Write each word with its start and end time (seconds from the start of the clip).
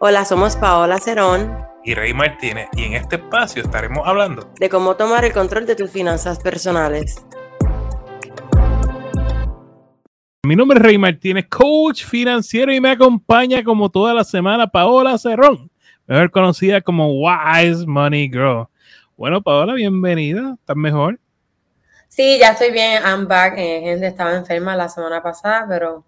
Hola, 0.00 0.24
somos 0.24 0.54
Paola 0.54 0.98
Cerón 0.98 1.66
y 1.82 1.92
Rey 1.92 2.14
Martínez 2.14 2.68
y 2.76 2.84
en 2.84 2.92
este 2.92 3.16
espacio 3.16 3.64
estaremos 3.64 4.06
hablando 4.06 4.48
de 4.60 4.68
cómo 4.68 4.94
tomar 4.94 5.24
el 5.24 5.32
control 5.32 5.66
de 5.66 5.74
tus 5.74 5.90
finanzas 5.90 6.38
personales. 6.38 7.26
Mi 10.46 10.54
nombre 10.54 10.78
es 10.78 10.84
Rey 10.84 10.98
Martínez, 10.98 11.48
coach 11.48 12.04
financiero 12.04 12.72
y 12.72 12.80
me 12.80 12.92
acompaña 12.92 13.64
como 13.64 13.90
toda 13.90 14.14
la 14.14 14.22
semana 14.22 14.68
Paola 14.68 15.18
Cerrón, 15.18 15.68
mejor 16.06 16.30
conocida 16.30 16.80
como 16.80 17.20
Wise 17.20 17.84
Money 17.84 18.28
Girl. 18.28 18.68
Bueno, 19.16 19.42
Paola, 19.42 19.74
bienvenida, 19.74 20.54
¿estás 20.60 20.76
mejor? 20.76 21.18
Sí, 22.06 22.38
ya 22.38 22.50
estoy 22.50 22.70
bien, 22.70 23.02
I'm 23.02 23.26
back. 23.26 23.54
Eh, 23.56 23.80
gente 23.82 24.06
estaba 24.06 24.36
enferma 24.36 24.76
la 24.76 24.88
semana 24.88 25.20
pasada, 25.20 25.66
pero 25.68 26.04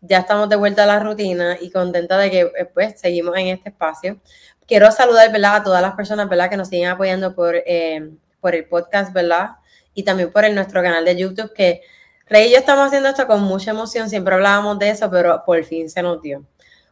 ya 0.00 0.18
estamos 0.18 0.48
de 0.48 0.56
vuelta 0.56 0.84
a 0.84 0.86
la 0.86 0.98
rutina 0.98 1.56
y 1.60 1.70
contenta 1.70 2.16
de 2.18 2.30
que 2.30 2.40
eh, 2.40 2.64
pues 2.72 3.00
seguimos 3.00 3.36
en 3.36 3.48
este 3.48 3.70
espacio. 3.70 4.18
Quiero 4.66 4.90
saludar, 4.92 5.30
¿verdad? 5.32 5.56
A 5.56 5.62
todas 5.62 5.82
las 5.82 5.94
personas, 5.94 6.28
¿verdad? 6.28 6.48
Que 6.48 6.56
nos 6.56 6.68
siguen 6.68 6.88
apoyando 6.88 7.34
por, 7.34 7.54
eh, 7.56 8.10
por 8.40 8.54
el 8.54 8.66
podcast, 8.66 9.12
¿verdad? 9.12 9.50
Y 9.94 10.04
también 10.04 10.32
por 10.32 10.44
el, 10.44 10.54
nuestro 10.54 10.82
canal 10.82 11.04
de 11.04 11.16
YouTube, 11.16 11.52
que 11.52 11.82
Rey 12.26 12.48
y 12.48 12.52
yo 12.52 12.58
estamos 12.58 12.86
haciendo 12.86 13.08
esto 13.08 13.26
con 13.26 13.42
mucha 13.42 13.72
emoción, 13.72 14.08
siempre 14.08 14.34
hablábamos 14.34 14.78
de 14.78 14.90
eso, 14.90 15.10
pero 15.10 15.42
por 15.44 15.62
fin 15.64 15.90
se 15.90 16.00
nos 16.00 16.22
dio. 16.22 16.44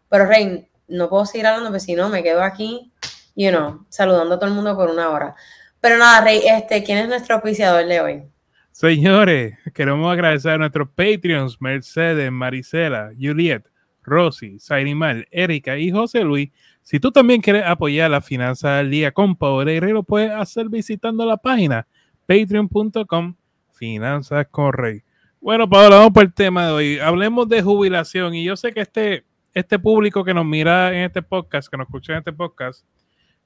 Pero 0.08 0.26
Rey, 0.26 0.68
no 0.88 1.08
puedo 1.08 1.24
seguir 1.26 1.46
hablando, 1.46 1.70
porque 1.70 1.80
si 1.80 1.94
no, 1.94 2.08
me 2.08 2.24
quedo 2.24 2.42
aquí, 2.42 2.92
you 3.36 3.50
know, 3.50 3.84
saludando 3.88 4.34
a 4.34 4.38
todo 4.38 4.48
el 4.48 4.54
mundo 4.54 4.74
por 4.74 4.90
una 4.90 5.10
hora. 5.10 5.36
Pero 5.80 5.96
nada, 5.96 6.22
Rey, 6.22 6.42
este, 6.44 6.82
¿quién 6.82 6.98
es 6.98 7.08
nuestro 7.08 7.36
auspiciador 7.36 7.86
de 7.86 8.00
hoy? 8.00 8.28
Señores, 8.78 9.58
queremos 9.74 10.08
agradecer 10.08 10.52
a 10.52 10.58
nuestros 10.58 10.88
Patreons, 10.90 11.60
Mercedes, 11.60 12.30
Marisela, 12.30 13.10
Juliet, 13.20 13.64
Rosy, 14.04 14.60
Sairimar, 14.60 15.26
Erika 15.32 15.76
y 15.76 15.90
José 15.90 16.22
Luis. 16.22 16.50
Si 16.82 17.00
tú 17.00 17.10
también 17.10 17.40
quieres 17.40 17.64
apoyar 17.66 18.08
la 18.08 18.20
finanza 18.20 18.78
al 18.78 18.88
día 18.88 19.10
con 19.10 19.34
Power 19.34 19.66
Rey, 19.66 19.92
lo 19.92 20.04
puedes 20.04 20.30
hacer 20.30 20.68
visitando 20.68 21.26
la 21.26 21.36
página 21.36 21.88
patreon.com 22.26 23.34
Finanzas 23.72 24.46
con 24.48 24.72
Rey. 24.72 25.02
Bueno, 25.40 25.68
Paola, 25.68 25.96
vamos 25.96 26.12
por 26.12 26.22
el 26.22 26.32
tema 26.32 26.66
de 26.68 26.72
hoy. 26.72 26.98
Hablemos 27.00 27.48
de 27.48 27.60
jubilación. 27.60 28.36
Y 28.36 28.44
yo 28.44 28.56
sé 28.56 28.72
que 28.72 28.82
este, 28.82 29.24
este 29.54 29.80
público 29.80 30.22
que 30.22 30.34
nos 30.34 30.46
mira 30.46 30.96
en 30.96 31.00
este 31.00 31.20
podcast, 31.20 31.68
que 31.68 31.76
nos 31.76 31.88
escucha 31.88 32.12
en 32.12 32.18
este 32.20 32.32
podcast, 32.32 32.86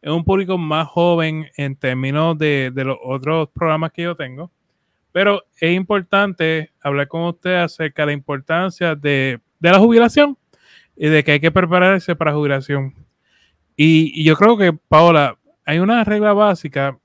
es 0.03 0.11
un 0.11 0.25
público 0.25 0.59
más 0.59 0.89
joven 0.89 1.47
en 1.57 1.75
términos 1.75 2.37
de, 2.37 2.71
de 2.71 2.85
los 2.85 2.99
otros 3.03 3.49
programas 3.49 3.93
que 3.93 4.03
yo 4.03 4.15
tengo 4.15 4.53
pero 5.13 5.45
es 5.61 5.75
importante 5.75 6.73
hablar 6.81 7.07
con 7.07 7.23
usted 7.25 7.55
acerca 7.57 8.03
de 8.03 8.07
la 8.07 8.13
importancia 8.13 8.95
de, 8.95 9.41
la 9.61 9.79
jubilación 9.79 10.39
y 10.97 11.09
de 11.09 11.23
que 11.23 11.33
hay 11.33 11.41
que 11.41 11.53
prepararse 11.53 12.17
para 12.17 12.33
jubilación. 12.33 12.95
Y, 13.77 14.25
yo 14.25 14.35
creo 14.37 14.57
que, 14.57 14.73
Paola, 14.73 15.39
hay 15.65 15.79
una 15.79 16.03
regla 16.03 16.33
básica 16.33 16.99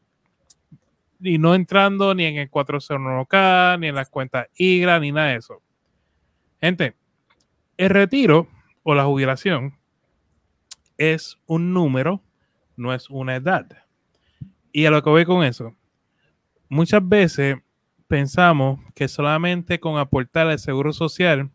y 1.20 1.38
no 1.38 1.54
entrando 1.54 2.14
ni 2.16 2.26
en 2.26 2.38
el 2.38 2.50
401k, 2.50 3.80
ni 3.80 3.88
en 3.88 3.96
las 3.96 4.10
cuentas 4.10 4.48
IGRA, 4.56 5.00
ni 5.00 5.12
nada 5.12 5.30
de 5.30 5.36
eso. 5.38 5.62
Gente, 6.62 6.96
el 7.76 7.90
retiro 7.90 8.48
o 8.84 8.96
la 8.96 9.06
jubilación 9.06 9.78
es 10.98 11.38
un 11.46 11.74
número, 11.74 12.22
no 12.76 12.94
es 12.94 13.10
una 13.10 13.36
edad. 13.36 13.68
Y 14.72 14.86
a 14.86 14.92
lo 14.92 15.04
que 15.04 15.10
voy 15.10 15.26
con 15.26 15.44
eso, 15.44 15.76
muchas 16.70 17.08
veces 17.08 17.58
pensamos 18.08 18.80
que 18.96 19.08
solamente 19.08 19.80
con 19.80 19.98
aportar 19.98 20.50
el 20.50 20.60
seguro 20.60 20.94
social, 20.94 21.50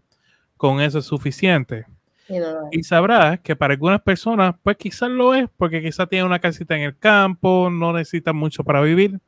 con 0.56 0.80
eso 0.80 0.98
es 0.98 1.06
suficiente. 1.06 1.86
Y 2.70 2.82
sabrás 2.84 3.40
que 3.40 3.56
para 3.56 3.74
algunas 3.74 4.00
personas, 4.00 4.54
pues 4.62 4.76
quizás 4.76 5.10
lo 5.10 5.34
es, 5.34 5.48
porque 5.56 5.82
quizás 5.82 6.08
tienen 6.08 6.26
una 6.26 6.38
casita 6.38 6.76
en 6.76 6.82
el 6.82 6.96
campo, 6.96 7.68
no 7.70 7.92
necesitan 7.92 8.36
mucho 8.36 8.64
para 8.64 8.80
vivir. 8.80 9.20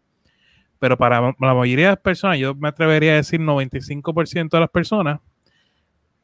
Pero 0.78 0.96
para 0.96 1.20
la 1.20 1.54
mayoría 1.54 1.86
de 1.86 1.92
las 1.92 2.00
personas, 2.00 2.38
yo 2.38 2.54
me 2.54 2.68
atrevería 2.68 3.12
a 3.12 3.16
decir 3.16 3.40
95% 3.40 4.50
de 4.50 4.60
las 4.60 4.70
personas, 4.70 5.20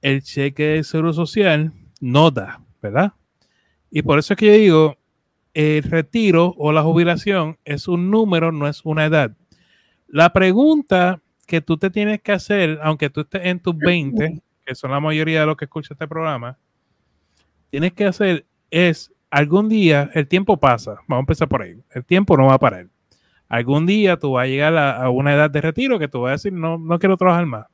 el 0.01 0.23
cheque 0.23 0.65
de 0.65 0.85
seguro 0.85 1.13
social 1.13 1.73
no 2.01 2.31
da, 2.31 2.61
¿verdad? 2.81 3.13
Y 3.91 4.03
por 4.03 4.19
eso 4.19 4.33
es 4.33 4.39
que 4.39 4.47
yo 4.47 4.53
digo, 4.53 4.97
el 5.53 5.83
retiro 5.83 6.55
o 6.57 6.73
la 6.73 6.83
jubilación 6.83 7.59
es 7.65 7.89
un 7.89 8.11
número, 8.11 8.53
no 8.53 8.69
es 8.69 8.85
una 8.85 9.05
edad. 9.05 9.37
La 10.13 10.33
pregunta 10.33 11.21
que 11.47 11.61
tú 11.61 11.77
te 11.77 11.89
tienes 11.89 12.21
que 12.21 12.33
hacer, 12.33 12.81
aunque 12.83 13.11
tú 13.11 13.21
estés 13.21 13.43
en 13.45 13.61
tus 13.61 13.77
20, 13.77 14.43
que 14.65 14.75
son 14.75 14.91
la 14.91 14.99
mayoría 14.99 15.41
de 15.41 15.47
los 15.47 15.57
que 15.57 15.67
escuchan 15.67 15.95
este 15.95 16.09
programa, 16.09 16.59
tienes 17.71 17.93
que 17.93 18.07
hacer 18.07 18.45
es, 18.71 19.13
algún 19.31 19.69
día, 19.69 20.11
el 20.15 20.27
tiempo 20.27 20.57
pasa, 20.57 20.97
vamos 21.07 21.23
a 21.23 21.27
empezar 21.27 21.49
por 21.49 21.63
ahí, 21.63 21.77
el 21.93 22.05
tiempo 22.05 22.37
no 22.37 22.47
va 22.47 22.55
a 22.55 22.59
parar. 22.59 22.89
Algún 23.49 23.87
día 23.87 24.17
tú 24.17 24.33
vas 24.33 24.45
a 24.45 24.49
llegar 24.49 24.77
a, 24.77 25.09
una 25.11 25.35
edad 25.35 25.51
de 25.51 25.61
retiro 25.61 25.99
que 25.99 26.09
tú 26.09 26.23
vas 26.23 26.31
a 26.31 26.33
decir, 26.33 26.53
no, 26.53 26.79
no 26.79 26.99
quiero 26.99 27.17
trabajar 27.17 27.47
más. 27.47 27.67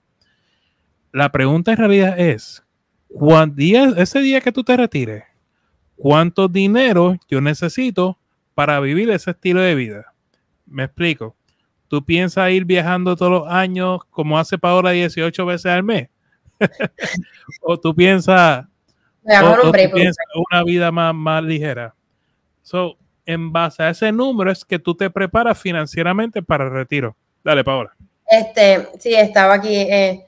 La 1.12 1.30
pregunta 1.32 1.72
en 1.72 1.78
realidad 1.78 2.18
es, 2.18 2.62
día, 3.54 3.94
ese 3.96 4.20
día 4.20 4.42
que 4.42 4.52
tú 4.52 4.62
te 4.62 4.76
retires, 4.76 5.24
¿cuánto 5.96 6.48
dinero 6.48 7.16
yo 7.28 7.40
necesito 7.40 8.18
para 8.54 8.78
vivir 8.80 9.08
ese 9.10 9.30
estilo 9.30 9.60
de 9.60 9.74
vida? 9.74 10.12
Me 10.66 10.84
explico 10.84 11.35
¿Tú 11.88 12.04
piensas 12.04 12.50
ir 12.50 12.64
viajando 12.64 13.16
todos 13.16 13.30
los 13.30 13.48
años 13.48 14.00
como 14.10 14.38
hace 14.38 14.58
Paola 14.58 14.90
18 14.90 15.46
veces 15.46 15.66
al 15.66 15.82
mes? 15.82 16.08
¿O 17.60 17.78
tú 17.78 17.94
piensas, 17.94 18.66
una 19.22 20.64
vida 20.64 20.90
más, 20.90 21.14
más 21.14 21.42
ligera? 21.42 21.94
So, 22.62 22.96
en 23.24 23.52
base 23.52 23.82
a 23.82 23.90
ese 23.90 24.10
número 24.12 24.50
es 24.50 24.64
que 24.64 24.78
tú 24.78 24.94
te 24.94 25.10
preparas 25.10 25.58
financieramente 25.58 26.42
para 26.42 26.64
el 26.64 26.70
retiro. 26.70 27.16
Dale, 27.44 27.62
Paola. 27.62 27.94
Este, 28.26 28.88
sí, 28.98 29.14
estaba 29.14 29.54
aquí. 29.54 29.76
Eh, 29.76 30.26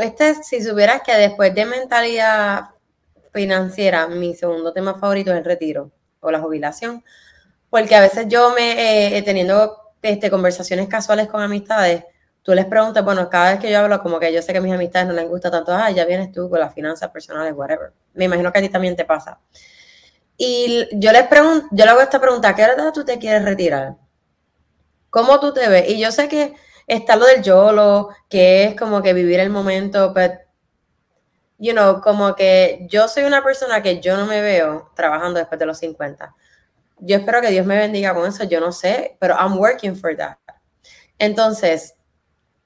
este, 0.00 0.34
si 0.42 0.62
supieras 0.62 1.02
que 1.04 1.14
después 1.14 1.54
de 1.54 1.66
mentalidad 1.66 2.70
financiera, 3.32 4.08
mi 4.08 4.34
segundo 4.34 4.72
tema 4.72 4.94
favorito 4.94 5.30
es 5.32 5.38
el 5.38 5.44
retiro 5.44 5.90
o 6.20 6.30
la 6.30 6.40
jubilación, 6.40 7.04
porque 7.70 7.94
a 7.94 8.00
veces 8.00 8.26
yo 8.28 8.52
me, 8.54 9.16
eh, 9.16 9.22
teniendo 9.22 9.76
este, 10.02 10.30
conversaciones 10.30 10.88
casuales 10.88 11.28
con 11.28 11.42
amistades, 11.42 12.04
tú 12.42 12.54
les 12.54 12.66
preguntas, 12.66 13.04
bueno, 13.04 13.28
cada 13.28 13.52
vez 13.52 13.60
que 13.60 13.70
yo 13.70 13.78
hablo, 13.78 14.00
como 14.00 14.18
que 14.18 14.32
yo 14.32 14.40
sé 14.42 14.52
que 14.52 14.58
a 14.58 14.62
mis 14.62 14.72
amistades 14.72 15.08
no 15.08 15.14
les 15.14 15.28
gusta 15.28 15.50
tanto, 15.50 15.72
ah, 15.72 15.90
ya 15.90 16.04
vienes 16.04 16.32
tú 16.32 16.48
con 16.48 16.60
las 16.60 16.72
finanzas 16.72 17.10
personales, 17.10 17.52
whatever. 17.54 17.92
Me 18.14 18.24
imagino 18.24 18.52
que 18.52 18.58
a 18.58 18.62
ti 18.62 18.68
también 18.68 18.96
te 18.96 19.04
pasa. 19.04 19.38
Y 20.36 20.88
yo 20.92 21.12
les 21.12 21.26
pregunto, 21.26 21.66
yo 21.72 21.84
le 21.84 21.90
hago 21.90 22.00
esta 22.00 22.20
pregunta, 22.20 22.54
¿qué 22.54 22.62
edad 22.62 22.92
tú 22.92 23.04
te 23.04 23.18
quieres 23.18 23.44
retirar? 23.44 23.96
¿Cómo 25.10 25.40
tú 25.40 25.52
te 25.52 25.68
ves? 25.68 25.88
Y 25.88 25.98
yo 25.98 26.12
sé 26.12 26.28
que 26.28 26.54
está 26.86 27.16
lo 27.16 27.26
del 27.26 27.42
YOLO, 27.42 28.10
que 28.28 28.64
es 28.64 28.76
como 28.76 29.02
que 29.02 29.12
vivir 29.14 29.40
el 29.40 29.50
momento, 29.50 30.12
pero, 30.14 30.34
you 31.58 31.72
know, 31.72 32.00
como 32.00 32.34
que 32.36 32.86
yo 32.88 33.08
soy 33.08 33.24
una 33.24 33.42
persona 33.42 33.82
que 33.82 34.00
yo 34.00 34.16
no 34.16 34.26
me 34.26 34.40
veo 34.40 34.90
trabajando 34.94 35.38
después 35.38 35.58
de 35.58 35.66
los 35.66 35.78
50 35.78 36.34
yo 37.00 37.16
espero 37.16 37.40
que 37.40 37.50
Dios 37.50 37.66
me 37.66 37.76
bendiga 37.76 38.14
con 38.14 38.26
eso, 38.26 38.44
yo 38.44 38.60
no 38.60 38.72
sé, 38.72 39.16
pero 39.20 39.34
I'm 39.34 39.58
working 39.58 39.96
for 39.96 40.16
that. 40.16 40.36
Entonces, 41.18 41.94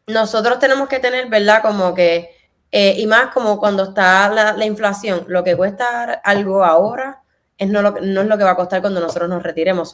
nosotros 0.07 0.59
tenemos 0.59 0.89
que 0.89 0.99
tener, 0.99 1.29
¿verdad? 1.29 1.63
Como 1.63 1.95
que, 1.95 2.31
eh, 2.71 2.95
y 2.99 3.07
más 3.07 3.33
como 3.33 3.59
cuando 3.59 3.85
está 3.85 4.29
la, 4.29 4.65
inflación, 4.65 5.25
lo 5.29 5.45
que 5.45 5.57
cuesta 5.57 6.13
algo 6.25 6.65
ahora 6.65 7.23
es 7.59 7.69
no, 7.69 7.97
es 7.97 8.27
lo 8.27 8.39
que 8.39 8.45
va 8.45 8.53
a 8.53 8.57
costar 8.57 8.81
cuando 8.81 9.01
nosotros 9.01 9.29
nos 9.29 9.43
retiremos. 9.43 9.93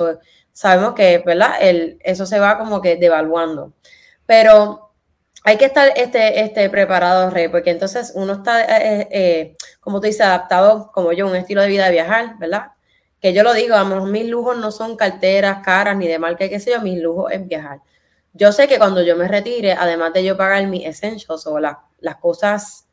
sabemos 0.53 0.95
que, 0.95 1.23
¿verdad? 1.25 1.57
Eso 1.61 2.27
se 2.27 2.39
va 2.39 2.59
como 2.59 2.81
que 2.81 2.97
devaluando. 2.97 3.75
Pero 4.27 4.93
hay 5.45 5.57
que 5.57 5.67
estar 5.67 5.93
este, 5.97 6.41
este 6.41 6.69
preparado, 6.71 7.31
Rey, 7.31 7.49
porque 7.49 7.71
entonces 7.71 8.13
uno 8.15 8.35
está, 8.35 8.63
eh, 8.65 9.09
eh, 9.11 9.57
como 9.81 10.01
tú 10.01 10.07
dices, 10.07 10.23
adaptado, 10.23 10.91
como 10.93 11.13
yo, 11.13 11.27
un 11.27 11.37
estilo 11.37 11.63
de 11.63 11.69
vida 11.69 11.87
de 11.87 11.93
viajar, 11.93 12.37
¿verdad? 12.39 12.73
Que 13.21 13.33
yo 13.33 13.43
lo 13.43 13.53
digo, 13.53 13.75
a 13.75 13.85
mis 13.85 14.27
lujos 14.27 14.57
no 14.57 14.71
son 14.71 14.97
carteras 14.97 15.65
caras 15.65 15.97
ni 15.97 16.07
de 16.07 16.19
marca, 16.19 16.49
qué 16.49 16.61
sé 16.61 16.71
yo, 16.73 16.81
mis 16.81 17.01
lujos 17.01 17.33
es 17.33 17.47
viajar. 17.47 17.81
Yo 18.33 18.53
sé 18.53 18.69
que 18.69 18.79
cuando 18.79 19.03
yo 19.03 19.17
me 19.17 19.27
retire, 19.27 19.73
además 19.73 20.13
de 20.13 20.25
yo 20.25 20.37
pagar 20.37 20.67
mis 20.67 20.87
essentials 20.87 21.47
o 21.47 21.59
las 21.59 22.17
cosas 22.21 22.87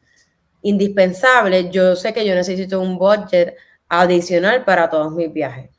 indispensables, 0.62 1.70
yo 1.70 1.96
sé 1.96 2.14
que 2.14 2.26
yo 2.26 2.34
necesito 2.34 2.82
un 2.82 2.98
budget 2.98 3.56
adicional 3.88 4.64
para 4.66 4.90
todos 4.90 5.12
mis 5.12 5.32
viajes. 5.32 5.70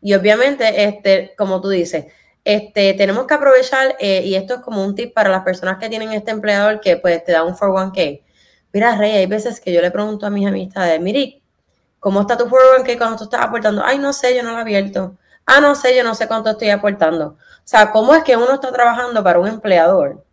Y 0.00 0.14
obviamente, 0.14 0.84
este, 0.84 1.32
como 1.38 1.60
tú 1.60 1.68
dices, 1.68 2.06
este, 2.44 2.94
tenemos 2.94 3.26
que 3.26 3.34
aprovechar, 3.34 3.94
eh, 4.00 4.22
y 4.24 4.34
esto 4.34 4.54
es 4.54 4.60
como 4.60 4.84
un 4.84 4.96
tip 4.96 5.14
para 5.14 5.30
las 5.30 5.44
personas 5.44 5.78
que 5.78 5.88
tienen 5.88 6.12
este 6.12 6.32
empleador 6.32 6.80
que 6.80 6.96
pues 6.96 7.22
te 7.24 7.30
da 7.30 7.44
un 7.44 7.54
401k. 7.54 8.22
Mira, 8.72 8.96
Rey, 8.96 9.12
hay 9.12 9.26
veces 9.26 9.60
que 9.60 9.72
yo 9.72 9.80
le 9.80 9.92
pregunto 9.92 10.26
a 10.26 10.30
mis 10.30 10.46
amistades, 10.46 11.00
mire, 11.00 11.41
¿Cómo 12.02 12.22
está 12.22 12.36
tu 12.36 12.46
401k 12.46 12.98
cuando 12.98 13.16
tú 13.16 13.24
estás 13.24 13.42
aportando? 13.42 13.80
Ay, 13.84 13.96
no 13.96 14.12
sé, 14.12 14.34
yo 14.34 14.42
no 14.42 14.50
lo 14.50 14.58
he 14.58 14.62
abierto. 14.62 15.16
Ah, 15.46 15.60
no 15.60 15.76
sé, 15.76 15.96
yo 15.96 16.02
no 16.02 16.16
sé 16.16 16.26
cuánto 16.26 16.50
estoy 16.50 16.68
aportando. 16.70 17.26
O 17.28 17.62
sea, 17.62 17.92
¿cómo 17.92 18.12
es 18.12 18.24
que 18.24 18.36
uno 18.36 18.54
está 18.54 18.72
trabajando 18.72 19.22
para 19.22 19.38
un 19.38 19.46
empleador? 19.46 20.24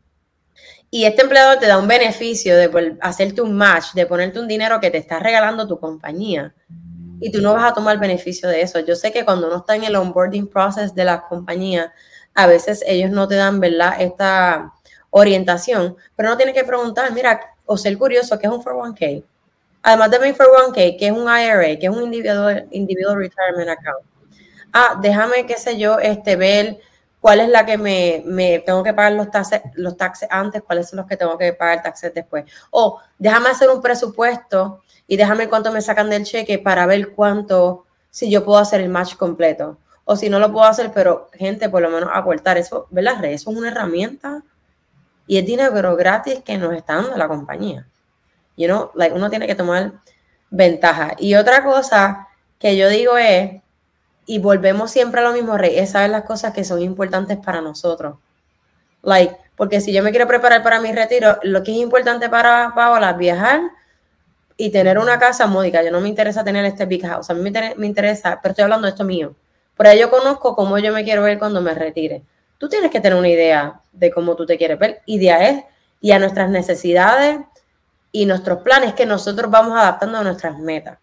Y 0.90 1.06
este 1.06 1.22
empleador 1.22 1.60
te 1.60 1.68
da 1.68 1.78
un 1.78 1.88
beneficio 1.88 2.58
de 2.58 2.98
hacerte 3.02 3.44
un 3.44 3.56
match, 3.56 3.94
de 3.94 4.08
ponerte 4.08 4.40
un 4.40 4.48
dinero 4.48 4.80
que 4.80 4.90
te 4.90 4.98
está 4.98 5.20
regalando 5.20 5.68
tu 5.68 5.80
compañía. 5.80 6.56
y 7.22 7.32
tú 7.32 7.40
no 7.40 7.54
vas 7.54 7.72
a 7.72 7.76
tomar 7.76 8.00
beneficio 8.00 8.50
de 8.50 8.62
eso. 8.64 8.80
Yo 8.80 8.96
sé 8.96 9.12
que 9.12 9.24
cuando 9.24 9.46
uno 9.46 9.58
está 9.58 9.76
en 9.76 9.84
el 9.84 9.96
onboarding 9.96 10.48
process 10.48 10.96
de 10.96 11.04
la 11.06 11.28
compañía, 11.28 11.94
a 12.34 12.48
veces 12.48 12.84
ellos 12.88 13.12
no 13.12 13.28
te 13.28 13.36
dan, 13.36 13.60
¿verdad? 13.60 13.96
Esta 14.00 14.74
orientación, 15.12 15.98
pero 16.16 16.30
no 16.30 16.38
tienes 16.38 16.56
que 16.56 16.64
preguntar, 16.64 17.12
mira, 17.14 17.40
o 17.68 17.78
ser 17.78 17.96
curioso, 17.96 18.40
¿qué 18.40 18.48
es 18.48 18.54
un 18.54 18.64
401k? 18.64 19.24
Además 19.82 20.12
de 20.12 20.20
mi 20.20 20.34
401k, 20.34 20.98
¿qué 20.98 21.08
es 21.08 21.12
un 21.12 21.24
IRA? 21.24 21.80
¿Qué 21.80 21.88
es 21.88 21.90
un 21.90 22.04
individual, 22.04 22.68
individual 22.72 23.18
retirement 23.18 23.70
account? 23.70 24.06
Ah, 24.74 25.00
déjame, 25.02 25.46
qué 25.46 25.56
sé 25.56 25.78
yo, 25.78 26.00
este, 26.00 26.36
ver 26.36 26.80
cuál 27.20 27.40
es 27.40 27.50
la 27.50 27.66
que 27.66 27.78
me, 27.78 28.22
me 28.26 28.60
tengo 28.60 28.84
que 28.84 28.94
pagar 28.94 29.14
los 29.14 29.32
taxes, 29.32 29.62
los 29.74 29.98
taxes 29.98 30.28
antes, 30.32 30.62
cuáles 30.64 30.90
son 30.90 30.98
los 30.98 31.08
que 31.08 31.18
tengo 31.18 31.38
que 31.38 31.54
pagar 31.54 31.82
taxes 31.82 32.14
después. 32.14 32.46
O 32.72 33.00
déjame 33.18 33.50
hacer 33.50 33.70
un 33.70 33.82
presupuesto 33.82 34.82
y 35.08 35.18
déjame 35.18 35.50
cuánto 35.50 35.72
me 35.72 35.82
sacan 35.82 36.10
del 36.10 36.24
cheque 36.24 36.60
para 36.60 36.86
ver 36.86 37.14
cuánto, 37.14 37.86
si 38.10 38.30
yo 38.30 38.46
puedo 38.46 38.60
hacer 38.60 38.82
el 38.82 38.90
match 38.90 39.16
completo. 39.16 39.80
O 40.06 40.16
si 40.16 40.30
no 40.30 40.40
lo 40.40 40.52
puedo 40.52 40.66
hacer, 40.66 40.92
pero 40.94 41.30
gente, 41.34 41.70
por 41.70 41.82
lo 41.82 41.90
menos 41.90 42.10
acortar 42.14 42.58
eso, 42.58 42.88
¿verdad? 42.90 43.24
Eso 43.26 43.52
es 43.52 43.58
una 43.58 43.70
herramienta 43.70 44.44
y 45.28 45.38
es 45.38 45.46
dinero 45.46 45.96
gratis 45.96 46.42
que 46.44 46.58
nos 46.58 46.74
está 46.76 46.96
dando 46.96 47.16
la 47.16 47.28
compañía. 47.28 47.88
You 48.60 48.92
uno 49.14 49.30
tiene 49.30 49.48
que 49.48 49.56
tomar 49.56 49.94
ventaja. 50.50 51.14
Y 51.18 51.36
otra 51.36 51.64
cosa 51.64 52.28
que 52.60 52.76
yo 52.76 52.90
digo 52.90 53.18
es, 53.18 53.62
y 54.26 54.40
volvemos 54.40 54.92
siempre 54.92 55.22
a 55.22 55.24
lo 55.24 55.32
mismo, 55.32 55.58
Rey, 55.58 55.80
es 55.80 55.92
saber 55.92 56.10
las 56.10 56.24
cosas 56.24 56.54
que 56.54 56.66
son 56.66 56.82
importantes 56.82 57.38
para 57.38 57.62
nosotros. 57.62 58.18
Like, 59.02 59.36
porque 59.56 59.80
si 59.80 59.94
yo 59.94 60.04
me 60.04 60.12
quiero 60.12 60.28
preparar 60.28 60.62
para 60.62 60.82
mi 60.82 60.92
retiro, 60.92 61.38
lo 61.44 61.64
que 61.64 61.72
es 61.72 61.78
importante 61.78 62.30
para 62.30 62.74
Paola 62.76 63.12
es 63.12 63.18
viajar 63.18 63.62
y 64.58 64.72
tener 64.72 65.00
una 65.00 65.18
casa 65.18 65.48
módica. 65.48 65.82
Yo 65.82 65.92
no 65.92 66.02
me 66.02 66.10
interesa 66.10 66.44
tener 66.44 66.66
este 66.66 66.86
big 66.86 67.06
house. 67.08 67.30
A 67.30 67.34
mí 67.34 67.50
me, 67.50 67.88
interesa, 67.88 68.40
pero 68.42 68.52
estoy 68.52 68.64
hablando 68.64 68.88
de 68.88 68.92
esto 68.92 69.06
mío. 69.06 69.34
Por 69.76 69.88
ahí 69.88 70.00
yo 70.00 70.10
conozco 70.10 70.54
cómo 70.54 70.78
yo 70.80 70.92
me 70.92 71.06
quiero 71.06 71.24
ver 71.24 71.40
cuando 71.40 71.62
me 71.62 71.74
retire. 71.74 72.24
Tú 72.58 72.68
tienes 72.68 72.92
que 72.92 73.00
tener 73.00 73.18
una 73.18 73.30
idea 73.30 73.80
de 73.94 74.12
cómo 74.12 74.36
tú 74.36 74.46
te 74.46 74.58
quieres 74.58 74.78
ver. 74.78 75.02
Idea 75.06 75.50
es, 75.50 75.64
y 76.02 76.12
a 76.12 76.20
nuestras 76.20 76.50
necesidades 76.50 77.40
y 78.12 78.26
nuestros 78.26 78.60
planes 78.60 78.94
que 78.94 79.06
nosotros 79.06 79.52
vamos 79.52 79.74
adaptando 79.74 80.18
a 80.18 80.24
nuestras 80.24 80.58
metas. 80.60 80.98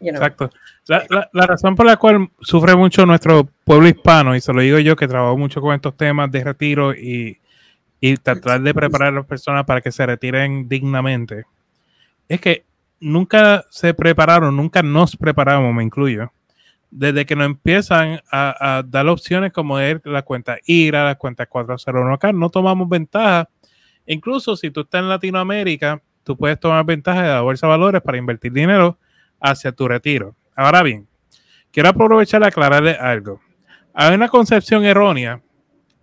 Exacto. 0.00 0.50
La, 0.86 1.46
razón 1.46 1.76
por 1.76 1.86
la 1.86 1.96
cual 1.96 2.28
sufre 2.40 2.76
mucho 2.76 3.06
nuestro 3.06 3.48
pueblo 3.64 3.88
hispano, 3.88 4.36
y 4.36 4.40
se 4.40 4.52
lo 4.52 4.60
digo 4.60 4.78
yo 4.78 4.96
que 4.96 5.08
trabajo 5.08 5.36
mucho 5.36 5.60
con 5.60 5.74
estos 5.74 5.96
temas 5.96 6.30
de 6.30 6.44
retiro 6.44 6.94
y, 6.94 7.38
tratar 8.22 8.60
de 8.60 8.74
preparar 8.74 9.08
a 9.08 9.16
las 9.16 9.26
personas 9.26 9.64
para 9.64 9.80
que 9.80 9.90
se 9.90 10.04
retiren 10.04 10.68
dignamente, 10.68 11.44
es 12.28 12.38
que 12.38 12.64
nunca 13.00 13.64
se 13.70 13.94
prepararon, 13.94 14.54
nunca 14.54 14.82
nos 14.82 15.16
preparamos, 15.16 15.74
me 15.74 15.82
incluyo, 15.82 16.30
desde 16.90 17.24
que 17.24 17.34
nos 17.34 17.46
empiezan 17.46 18.20
a, 18.30 18.82
dar 18.86 19.08
opciones 19.08 19.54
como 19.54 19.78
es 19.78 20.00
la 20.04 20.20
cuenta 20.20 20.58
IRA, 20.66 21.04
la 21.04 21.14
cuenta 21.14 21.46
401 21.46 22.12
acá, 22.12 22.30
no 22.32 22.50
tomamos 22.50 22.88
ventaja. 22.90 23.48
Incluso 24.06 24.56
si 24.56 24.70
tú 24.70 24.80
estás 24.80 25.00
en 25.00 25.08
Latinoamérica, 25.08 26.02
tú 26.22 26.36
puedes 26.36 26.58
tomar 26.58 26.84
ventaja 26.84 27.22
de 27.22 27.28
la 27.28 27.40
bolsa 27.40 27.66
de 27.66 27.70
valores 27.70 28.02
para 28.02 28.18
invertir 28.18 28.52
dinero 28.52 28.98
hacia 29.40 29.72
tu 29.72 29.88
retiro. 29.88 30.34
Ahora 30.54 30.82
bien, 30.82 31.06
quiero 31.70 31.88
aprovechar 31.88 32.42
y 32.42 32.44
aclararle 32.46 32.92
algo. 32.92 33.40
Hay 33.92 34.14
una 34.14 34.28
concepción 34.28 34.84
errónea 34.84 35.42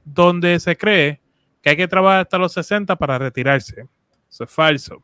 donde 0.06 0.60
se 0.60 0.78
cree 0.78 1.22
que 1.62 1.72
hay 1.72 1.78
que 1.78 1.88
trabajar 1.88 2.22
hasta 2.22 2.38
los 2.38 2.54
60 2.54 2.96
para 2.96 3.18
retirarse. 3.18 3.88
Eso 4.30 4.44
es 4.44 4.50
falso. 4.50 5.04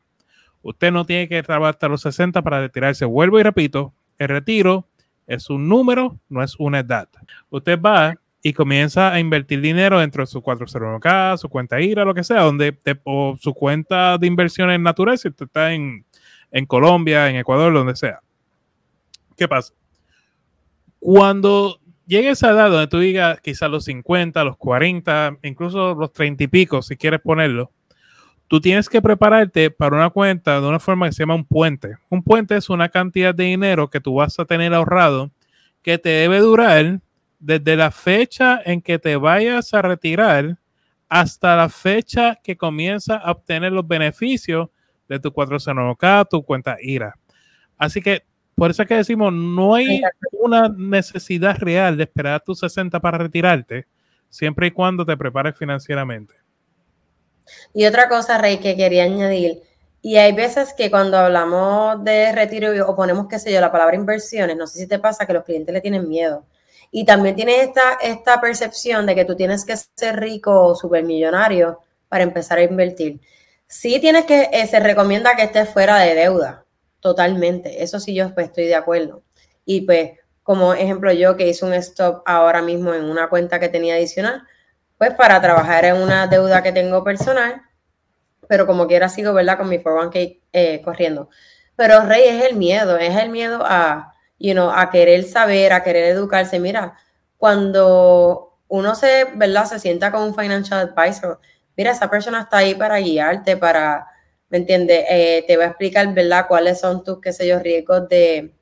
Usted 0.61 0.91
no 0.91 1.05
tiene 1.05 1.27
que 1.27 1.43
trabajar 1.43 1.75
hasta 1.75 1.87
los 1.87 2.01
60 2.01 2.41
para 2.41 2.61
retirarse. 2.61 3.05
Vuelvo 3.05 3.39
y 3.39 3.43
repito, 3.43 3.93
el 4.17 4.29
retiro 4.29 4.87
es 5.27 5.49
un 5.49 5.67
número, 5.67 6.19
no 6.29 6.41
es 6.41 6.55
una 6.57 6.79
edad. 6.79 7.09
Usted 7.49 7.79
va 7.79 8.15
y 8.41 8.53
comienza 8.53 9.11
a 9.11 9.19
invertir 9.19 9.61
dinero 9.61 9.99
dentro 9.99 10.23
de 10.23 10.27
su 10.27 10.41
401k, 10.41 11.37
su 11.37 11.49
cuenta 11.49 11.81
IRA, 11.81 12.05
lo 12.05 12.13
que 12.13 12.23
sea, 12.23 12.41
donde 12.41 12.77
o 13.03 13.37
su 13.39 13.53
cuenta 13.53 14.17
de 14.17 14.27
inversiones 14.27 14.79
naturales, 14.79 15.21
si 15.21 15.29
usted 15.29 15.45
está 15.45 15.73
en, 15.73 16.05
en 16.51 16.65
Colombia, 16.65 17.29
en 17.29 17.37
Ecuador, 17.37 17.73
donde 17.73 17.95
sea. 17.95 18.21
¿Qué 19.35 19.47
pasa? 19.47 19.73
Cuando 20.99 21.79
llegue 22.05 22.29
esa 22.29 22.51
edad 22.51 22.71
donde 22.71 22.87
tú 22.87 22.99
digas 22.99 23.39
quizás 23.41 23.69
los 23.69 23.85
50, 23.85 24.43
los 24.43 24.57
40, 24.57 25.37
incluso 25.43 25.93
los 25.95 26.11
30 26.13 26.43
y 26.43 26.47
pico, 26.47 26.81
si 26.81 26.95
quieres 26.95 27.21
ponerlo, 27.21 27.71
tú 28.47 28.61
tienes 28.61 28.89
que 28.89 29.01
prepararte 29.01 29.69
para 29.71 29.95
una 29.95 30.09
cuenta 30.09 30.59
de 30.59 30.67
una 30.67 30.79
forma 30.79 31.07
que 31.07 31.13
se 31.13 31.23
llama 31.23 31.35
un 31.35 31.45
puente. 31.45 31.97
Un 32.09 32.23
puente 32.23 32.55
es 32.55 32.69
una 32.69 32.89
cantidad 32.89 33.35
de 33.35 33.43
dinero 33.43 33.89
que 33.89 33.99
tú 33.99 34.15
vas 34.15 34.39
a 34.39 34.45
tener 34.45 34.73
ahorrado 34.73 35.31
que 35.81 35.97
te 35.97 36.09
debe 36.09 36.39
durar 36.39 37.01
desde 37.39 37.75
la 37.75 37.91
fecha 37.91 38.61
en 38.63 38.81
que 38.81 38.99
te 38.99 39.15
vayas 39.15 39.73
a 39.73 39.81
retirar 39.81 40.57
hasta 41.09 41.55
la 41.55 41.69
fecha 41.69 42.39
que 42.43 42.57
comienza 42.57 43.15
a 43.15 43.31
obtener 43.31 43.71
los 43.71 43.87
beneficios 43.87 44.69
de 45.07 45.19
tu 45.19 45.29
401k, 45.29 46.27
tu 46.29 46.43
cuenta 46.43 46.77
IRA. 46.81 47.17
Así 47.77 48.01
que 48.01 48.23
por 48.55 48.71
eso 48.71 48.81
es 48.81 48.87
que 48.87 48.95
decimos, 48.95 49.31
no 49.31 49.75
hay 49.75 50.01
una 50.31 50.67
necesidad 50.67 51.57
real 51.59 51.95
de 51.95 52.03
esperar 52.03 52.33
a 52.33 52.39
tus 52.39 52.59
60 52.59 52.99
para 52.99 53.19
retirarte, 53.19 53.85
siempre 54.29 54.67
y 54.67 54.71
cuando 54.71 55.05
te 55.05 55.15
prepares 55.15 55.55
financieramente. 55.55 56.33
Y 57.73 57.85
otra 57.85 58.09
cosa, 58.09 58.39
Rey, 58.39 58.57
que 58.57 58.75
quería 58.75 59.03
añadir, 59.03 59.61
y 60.01 60.17
hay 60.17 60.33
veces 60.33 60.73
que 60.73 60.89
cuando 60.89 61.17
hablamos 61.17 62.03
de 62.03 62.31
retiro 62.31 62.69
o 62.87 62.95
ponemos, 62.95 63.27
qué 63.27 63.39
sé 63.39 63.51
yo, 63.51 63.61
la 63.61 63.71
palabra 63.71 63.95
inversiones, 63.95 64.57
no 64.57 64.65
sé 64.65 64.79
si 64.79 64.87
te 64.87 64.99
pasa 64.99 65.25
que 65.25 65.33
los 65.33 65.43
clientes 65.43 65.71
le 65.71 65.81
tienen 65.81 66.07
miedo. 66.07 66.45
Y 66.91 67.05
también 67.05 67.35
tienes 67.35 67.67
esta, 67.67 67.93
esta 68.01 68.39
percepción 68.41 69.05
de 69.05 69.15
que 69.15 69.25
tú 69.25 69.35
tienes 69.35 69.65
que 69.65 69.75
ser 69.75 70.19
rico 70.19 70.67
o 70.67 70.75
supermillonario 70.75 71.79
para 72.09 72.23
empezar 72.23 72.57
a 72.57 72.63
invertir. 72.63 73.19
Sí 73.67 73.99
tienes 73.99 74.25
que, 74.25 74.49
eh, 74.51 74.67
se 74.67 74.79
recomienda 74.79 75.35
que 75.35 75.43
estés 75.43 75.69
fuera 75.69 75.97
de 75.99 76.15
deuda, 76.15 76.65
Totalmente, 76.99 77.83
eso 77.83 77.99
sí 77.99 78.15
yo 78.15 78.33
pues, 78.33 78.47
estoy 78.47 78.65
de 78.65 78.75
acuerdo. 78.75 79.23
Y 79.65 79.81
pues, 79.81 80.11
como 80.43 80.73
ejemplo 80.73 81.11
yo 81.13 81.37
que 81.37 81.47
hice 81.47 81.65
un 81.65 81.73
stop 81.73 82.23
ahora 82.25 82.61
mismo 82.61 82.93
en 82.93 83.03
una 83.05 83.29
cuenta 83.29 83.59
que 83.59 83.69
tenía 83.69 83.95
adicional, 83.95 84.43
pues 84.97 85.13
para 85.13 85.39
trabajar 85.41 85.85
en 85.85 85.97
una 85.97 86.27
deuda 86.27 86.63
que 86.63 86.71
tengo 86.71 87.03
personal, 87.03 87.61
pero 88.47 88.65
como 88.65 88.87
quiera 88.87 89.09
sigo, 89.09 89.33
¿verdad? 89.33 89.57
Con 89.57 89.69
mi 89.69 89.77
401k 89.77 90.41
eh, 90.53 90.81
corriendo. 90.83 91.29
Pero 91.75 92.01
Rey 92.01 92.23
es 92.25 92.45
el 92.45 92.55
miedo, 92.55 92.97
es 92.97 93.15
el 93.15 93.29
miedo 93.29 93.59
a, 93.63 94.13
you 94.39 94.53
know, 94.53 94.69
a 94.71 94.89
querer 94.89 95.23
saber, 95.23 95.73
a 95.73 95.83
querer 95.83 96.05
educarse. 96.05 96.59
Mira, 96.59 96.97
cuando 97.37 98.59
uno 98.67 98.95
se, 98.95 99.25
¿verdad? 99.35 99.65
Se 99.65 99.79
sienta 99.79 100.11
con 100.11 100.23
un 100.23 100.35
financial 100.35 100.79
advisor, 100.95 101.39
mira, 101.75 101.91
esa 101.91 102.09
persona 102.09 102.41
está 102.41 102.57
ahí 102.57 102.75
para 102.75 102.97
guiarte, 102.99 103.57
para 103.57 104.07
¿me 104.49 104.59
entiendes? 104.59 105.05
Eh, 105.09 105.43
te 105.47 105.57
va 105.57 105.65
a 105.65 105.67
explicar, 105.67 106.13
¿verdad?, 106.13 106.45
cuáles 106.47 106.79
son 106.79 107.03
tus, 107.03 107.19
qué 107.21 107.33
sé 107.33 107.47
yo, 107.47 107.59
riesgos 107.59 108.07
de 108.09 108.55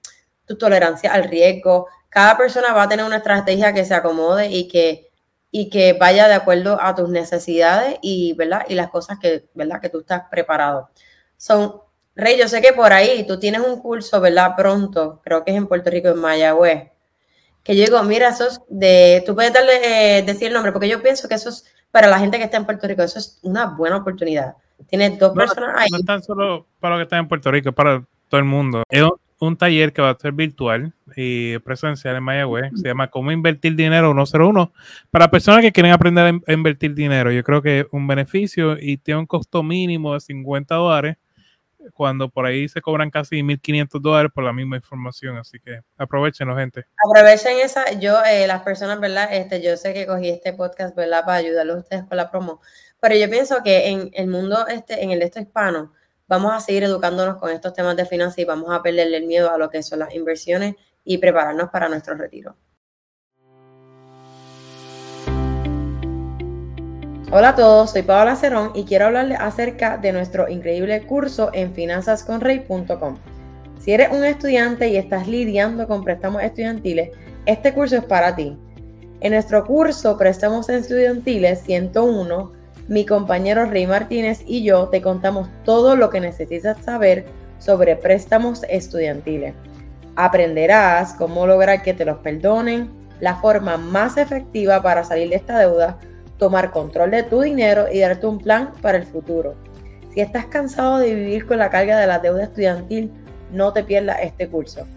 tu 0.46 0.58
tolerancia 0.58 1.12
al 1.13 1.25
riesgo. 1.25 1.88
Cada 2.10 2.38
persona 2.38 2.74
va 2.74 2.84
a 2.84 2.89
tener 2.89 3.05
una 3.05 3.17
estrategia 3.17 3.74
que 3.74 3.86
se 3.86 3.94
acomode 3.94 4.48
y 4.50 4.67
que, 4.67 5.12
y 5.51 5.70
que 5.70 5.94
vaya 5.94 6.27
de 6.27 6.34
acuerdo 6.36 6.79
a 6.82 6.96
tus 6.96 7.10
necesidades 7.10 7.98
y, 8.01 8.34
¿verdad? 8.34 8.65
Y 8.67 8.75
las 8.75 8.89
cosas 8.89 9.20
que, 9.20 9.46
¿verdad?, 9.53 9.82
que 9.82 9.89
tú 9.89 10.00
estás 10.00 10.24
preparado. 10.29 10.89
Son, 11.38 11.82
Rey, 12.15 12.38
yo 12.39 12.48
sé 12.48 12.62
que 12.62 12.74
por 12.74 12.93
ahí 12.93 13.25
tú 13.27 13.39
tienes 13.39 13.62
un 13.62 13.79
curso, 13.81 14.22
¿verdad? 14.22 14.53
Pronto, 14.55 15.22
creo 15.24 15.43
que 15.43 15.51
es 15.51 15.57
en 15.57 15.67
Puerto 15.67 15.89
Rico, 15.89 16.10
en 16.10 16.19
Mayagüez, 16.19 16.91
que 17.63 17.75
yo 17.75 17.84
digo, 17.84 18.01
mira, 18.03 18.29
eso 18.29 18.48
es 18.48 18.62
de, 18.69 19.24
tú 19.25 19.36
puedes 19.36 19.51
darle, 19.51 20.19
eh, 20.19 20.24
decir 20.24 20.48
el 20.48 20.53
nombre, 20.53 20.72
porque 20.72 20.88
yo 20.88 21.01
pienso 21.01 21.27
que 21.27 21.36
eso 21.36 21.50
es, 21.50 21.65
para 21.91 22.07
la 22.07 22.19
gente 22.19 22.38
que 22.38 22.43
está 22.45 22.57
en 22.57 22.65
Puerto 22.65 22.88
Rico, 22.88 23.01
eso 23.03 23.19
es 23.19 23.39
una 23.43 23.65
buena 23.65 23.98
oportunidad 23.98 24.55
Tienes 24.88 25.17
dos 25.17 25.34
personas 25.34 25.75
ahí. 25.77 25.88
No 25.91 26.00
tan 26.00 26.22
solo 26.22 26.67
para 26.79 26.95
los 26.95 27.00
que 27.00 27.03
están 27.03 27.19
en 27.19 27.27
Puerto 27.27 27.51
Rico, 27.51 27.69
es 27.69 27.75
para 27.75 28.03
todo 28.29 28.39
el 28.39 28.45
mundo. 28.45 28.84
Es 28.89 29.03
un 29.39 29.57
taller 29.57 29.93
que 29.93 30.01
va 30.01 30.12
a 30.12 30.17
ser 30.17 30.31
virtual 30.31 30.93
y 31.15 31.57
presencial 31.60 32.15
en 32.15 32.24
Mayagüez. 32.24 32.72
Se 32.75 32.88
llama 32.88 33.10
Cómo 33.10 33.31
invertir 33.31 33.75
dinero 33.75 34.13
101 34.13 34.72
para 35.12 35.31
personas 35.31 35.62
que 35.62 35.72
quieren 35.72 35.91
aprender 35.91 36.41
a 36.45 36.53
invertir 36.53 36.93
dinero. 36.93 37.31
Yo 37.31 37.43
creo 37.43 37.62
que 37.62 37.81
es 37.81 37.86
un 37.91 38.07
beneficio 38.07 38.77
y 38.79 38.98
tiene 38.98 39.22
un 39.22 39.25
costo 39.25 39.63
mínimo 39.63 40.13
de 40.13 40.19
50 40.19 40.75
dólares 40.75 41.17
cuando 41.94 42.30
por 42.30 42.46
ahí 42.46 42.68
se 42.68 42.82
cobran 42.82 43.10
casi 43.10 43.42
1.500 43.42 44.01
dólares 44.01 44.32
por 44.34 44.44
la 44.44 44.54
misma 44.54 44.75
información. 44.75 45.38
Así 45.38 45.60
que 45.60 45.82
aprovechenlo, 45.98 46.56
gente. 46.56 46.86
Aprovechen 47.10 47.58
esa. 47.60 47.92
Yo, 47.94 48.24
eh, 48.24 48.48
las 48.48 48.62
personas, 48.63 49.00
¿verdad? 49.00 49.30
Este, 49.32 49.62
yo 49.62 49.77
sé 49.77 49.94
que 49.94 50.06
cogí 50.06 50.30
este 50.30 50.54
podcast, 50.54 50.96
¿verdad? 50.96 51.25
Para 51.25 51.38
ayudarlos 51.38 51.77
a 51.77 51.80
ustedes 51.80 52.04
con 52.06 52.18
la 52.18 52.32
promo. 52.32 52.62
Pero 53.00 53.15
yo 53.15 53.30
pienso 53.30 53.62
que 53.63 53.89
en 53.89 54.10
el 54.13 54.27
mundo, 54.27 54.68
este, 54.68 55.04
en 55.04 55.12
el 55.12 55.22
esto 55.22 55.39
hispano, 55.39 55.94
vamos 56.27 56.54
a 56.54 56.60
seguir 56.60 56.84
educándonos 56.84 57.38
con 57.38 57.51
estos 57.51 57.74
temas 57.74 57.96
de 57.96 58.06
finanzas 58.06 58.39
y 58.39 58.46
vamos 58.46 58.74
a 58.74 58.82
perderle 58.82 59.18
el 59.18 59.25
miedo 59.25 59.51
a 59.51 59.58
lo 59.58 59.70
que 59.70 59.84
son 59.84 60.00
las 60.00 60.13
inversiones 60.13 60.75
y 61.04 61.18
prepararnos 61.20 61.70
para 61.70 61.88
nuestro 61.88 62.15
retiro. 62.15 62.56
Hola 67.32 67.50
a 67.50 67.55
todos, 67.55 67.89
soy 67.89 68.03
Paola 68.03 68.36
Cerón 68.36 68.70
y 68.75 68.84
quiero 68.84 69.08
hablarles 69.08 69.39
acerca 69.39 69.98
de 69.98 70.12
nuestro 70.12 70.48
increíble 70.48 71.01
curso 71.08 71.50
en 71.53 71.74
finanzasconrey.com. 71.74 73.17
Si 73.79 73.94
eres 73.94 74.10
un 74.12 74.24
estudiante 74.24 74.89
y 74.89 74.98
estás 74.98 75.27
lidiando 75.27 75.88
con 75.88 76.03
préstamos 76.03 76.44
estudiantiles, 76.44 77.10
este 77.48 77.74
curso 77.74 77.98
es 77.98 78.03
para 78.03 78.36
ti. 78.36 78.55
En 79.22 79.32
nuestro 79.34 79.65
curso 79.65 80.20
Préstamos 80.20 80.70
Estudiantiles 80.70 81.62
101, 81.62 82.51
mi 82.89 83.08
compañero 83.08 83.65
Rey 83.65 83.88
Martínez 83.88 84.44
y 84.46 84.63
yo 84.63 84.89
te 84.89 85.01
contamos 85.01 85.50
todo 85.63 85.96
lo 85.96 86.12
que 86.12 86.22
necesitas 86.22 86.77
saber 86.86 87.25
sobre 87.58 87.96
préstamos 87.96 88.63
estudiantiles. 88.70 89.55
Aprenderás 90.15 91.13
cómo 91.13 91.48
lograr 91.48 91.82
que 91.82 91.96
te 91.96 92.05
los 92.05 92.17
perdonen, 92.20 92.91
la 93.20 93.38
forma 93.38 93.77
más 93.77 94.17
efectiva 94.17 94.84
para 94.84 95.03
salir 95.03 95.29
de 95.29 95.38
esta 95.38 95.58
deuda, 95.58 95.98
tomar 96.38 96.72
control 96.72 97.12
de 97.12 97.24
tu 97.24 97.42
dinero 97.42 97.86
y 97.92 98.00
darte 98.00 98.27
un 98.27 98.39
plan 98.39 98.72
para 98.82 98.98
el 98.98 99.06
futuro. 99.06 99.56
Si 100.13 100.22
estás 100.22 100.46
cansado 100.46 101.00
de 101.00 101.13
vivir 101.13 101.46
con 101.46 101.60
la 101.60 101.70
carga 101.70 102.00
de 102.00 102.08
la 102.08 102.20
deuda 102.20 102.44
estudiantil, 102.44 103.12
no 103.51 103.74
te 103.74 103.84
pierdas 103.84 104.20
este 104.22 104.48
curso. 104.48 104.88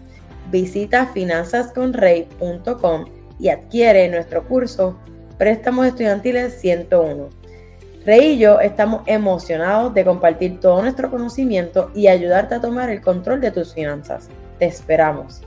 Visita 0.51 1.07
finanzasconrey.com 1.07 3.05
y 3.39 3.49
adquiere 3.49 4.07
nuestro 4.09 4.47
curso 4.47 4.97
Préstamos 5.37 5.87
Estudiantiles 5.87 6.59
101. 6.59 7.29
Rey 8.05 8.33
y 8.33 8.39
yo 8.39 8.59
estamos 8.59 9.03
emocionados 9.05 9.93
de 9.93 10.03
compartir 10.03 10.59
todo 10.59 10.81
nuestro 10.81 11.09
conocimiento 11.09 11.91
y 11.93 12.07
ayudarte 12.07 12.55
a 12.55 12.61
tomar 12.61 12.89
el 12.89 13.01
control 13.01 13.39
de 13.41 13.51
tus 13.51 13.73
finanzas. 13.73 14.29
Te 14.57 14.65
esperamos. 14.65 15.41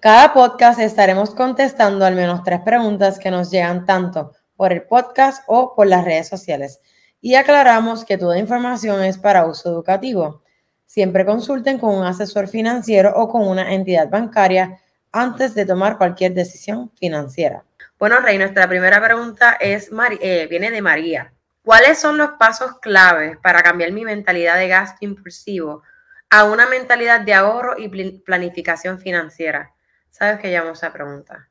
Cada 0.00 0.32
podcast 0.32 0.80
estaremos 0.80 1.34
contestando 1.34 2.06
al 2.06 2.14
menos 2.14 2.42
tres 2.42 2.60
preguntas 2.60 3.18
que 3.18 3.30
nos 3.30 3.50
llegan 3.50 3.84
tanto 3.84 4.32
por 4.56 4.72
el 4.72 4.84
podcast 4.84 5.44
o 5.46 5.74
por 5.74 5.88
las 5.88 6.06
redes 6.06 6.26
sociales. 6.26 6.80
Y 7.20 7.34
aclaramos 7.34 8.06
que 8.06 8.16
toda 8.16 8.38
información 8.38 9.04
es 9.04 9.18
para 9.18 9.44
uso 9.44 9.68
educativo. 9.68 10.42
Siempre 10.86 11.26
consulten 11.26 11.78
con 11.78 11.94
un 11.94 12.06
asesor 12.06 12.48
financiero 12.48 13.12
o 13.14 13.28
con 13.28 13.46
una 13.46 13.74
entidad 13.74 14.08
bancaria 14.08 14.80
antes 15.12 15.54
de 15.54 15.66
tomar 15.66 15.98
cualquier 15.98 16.32
decisión 16.32 16.90
financiera. 16.98 17.62
Bueno, 17.98 18.20
Rey, 18.20 18.38
nuestra 18.38 18.66
primera 18.66 19.02
pregunta 19.04 19.58
es, 19.60 19.90
eh, 20.22 20.46
viene 20.48 20.70
de 20.70 20.80
María. 20.80 21.30
¿Cuáles 21.62 21.98
son 21.98 22.16
los 22.16 22.30
pasos 22.38 22.78
claves 22.80 23.36
para 23.42 23.62
cambiar 23.62 23.92
mi 23.92 24.06
mentalidad 24.06 24.56
de 24.56 24.68
gasto 24.68 25.04
impulsivo 25.04 25.82
a 26.30 26.44
una 26.44 26.66
mentalidad 26.66 27.20
de 27.20 27.34
ahorro 27.34 27.74
y 27.76 27.88
planificación 28.20 28.98
financiera? 28.98 29.74
Sabes 30.10 30.40
que 30.40 30.50
llamo 30.50 30.72
esa 30.72 30.92
pregunta. 30.92 31.48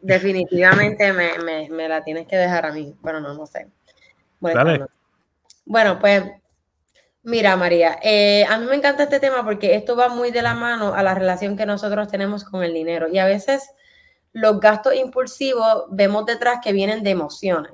Definitivamente 0.00 1.12
me, 1.12 1.88
la 1.88 2.02
tienes 2.02 2.26
que 2.26 2.36
dejar 2.36 2.66
a 2.66 2.72
mí, 2.72 2.94
pero 3.02 3.20
no, 3.20 3.34
no 3.34 3.46
sé. 3.46 3.68
Bueno, 4.40 4.88
bueno 5.64 5.98
pues 5.98 6.24
mira 7.22 7.56
María, 7.56 7.98
eh, 8.02 8.44
a 8.48 8.58
mí 8.58 8.66
me 8.66 8.76
encanta 8.76 9.02
este 9.02 9.20
tema 9.20 9.44
porque 9.44 9.74
esto 9.74 9.96
va 9.96 10.08
muy 10.08 10.30
de 10.30 10.42
la 10.42 10.54
mano 10.54 10.94
a 10.94 11.02
la 11.02 11.14
relación 11.14 11.56
que 11.56 11.66
nosotros 11.66 12.08
tenemos 12.08 12.44
con 12.44 12.62
el 12.62 12.72
dinero 12.72 13.08
y 13.08 13.18
a 13.18 13.26
veces 13.26 13.70
los 14.32 14.60
gastos 14.60 14.94
impulsivos 14.94 15.86
vemos 15.90 16.26
detrás 16.26 16.58
que 16.62 16.72
vienen 16.72 17.02
de 17.02 17.10
emociones. 17.10 17.72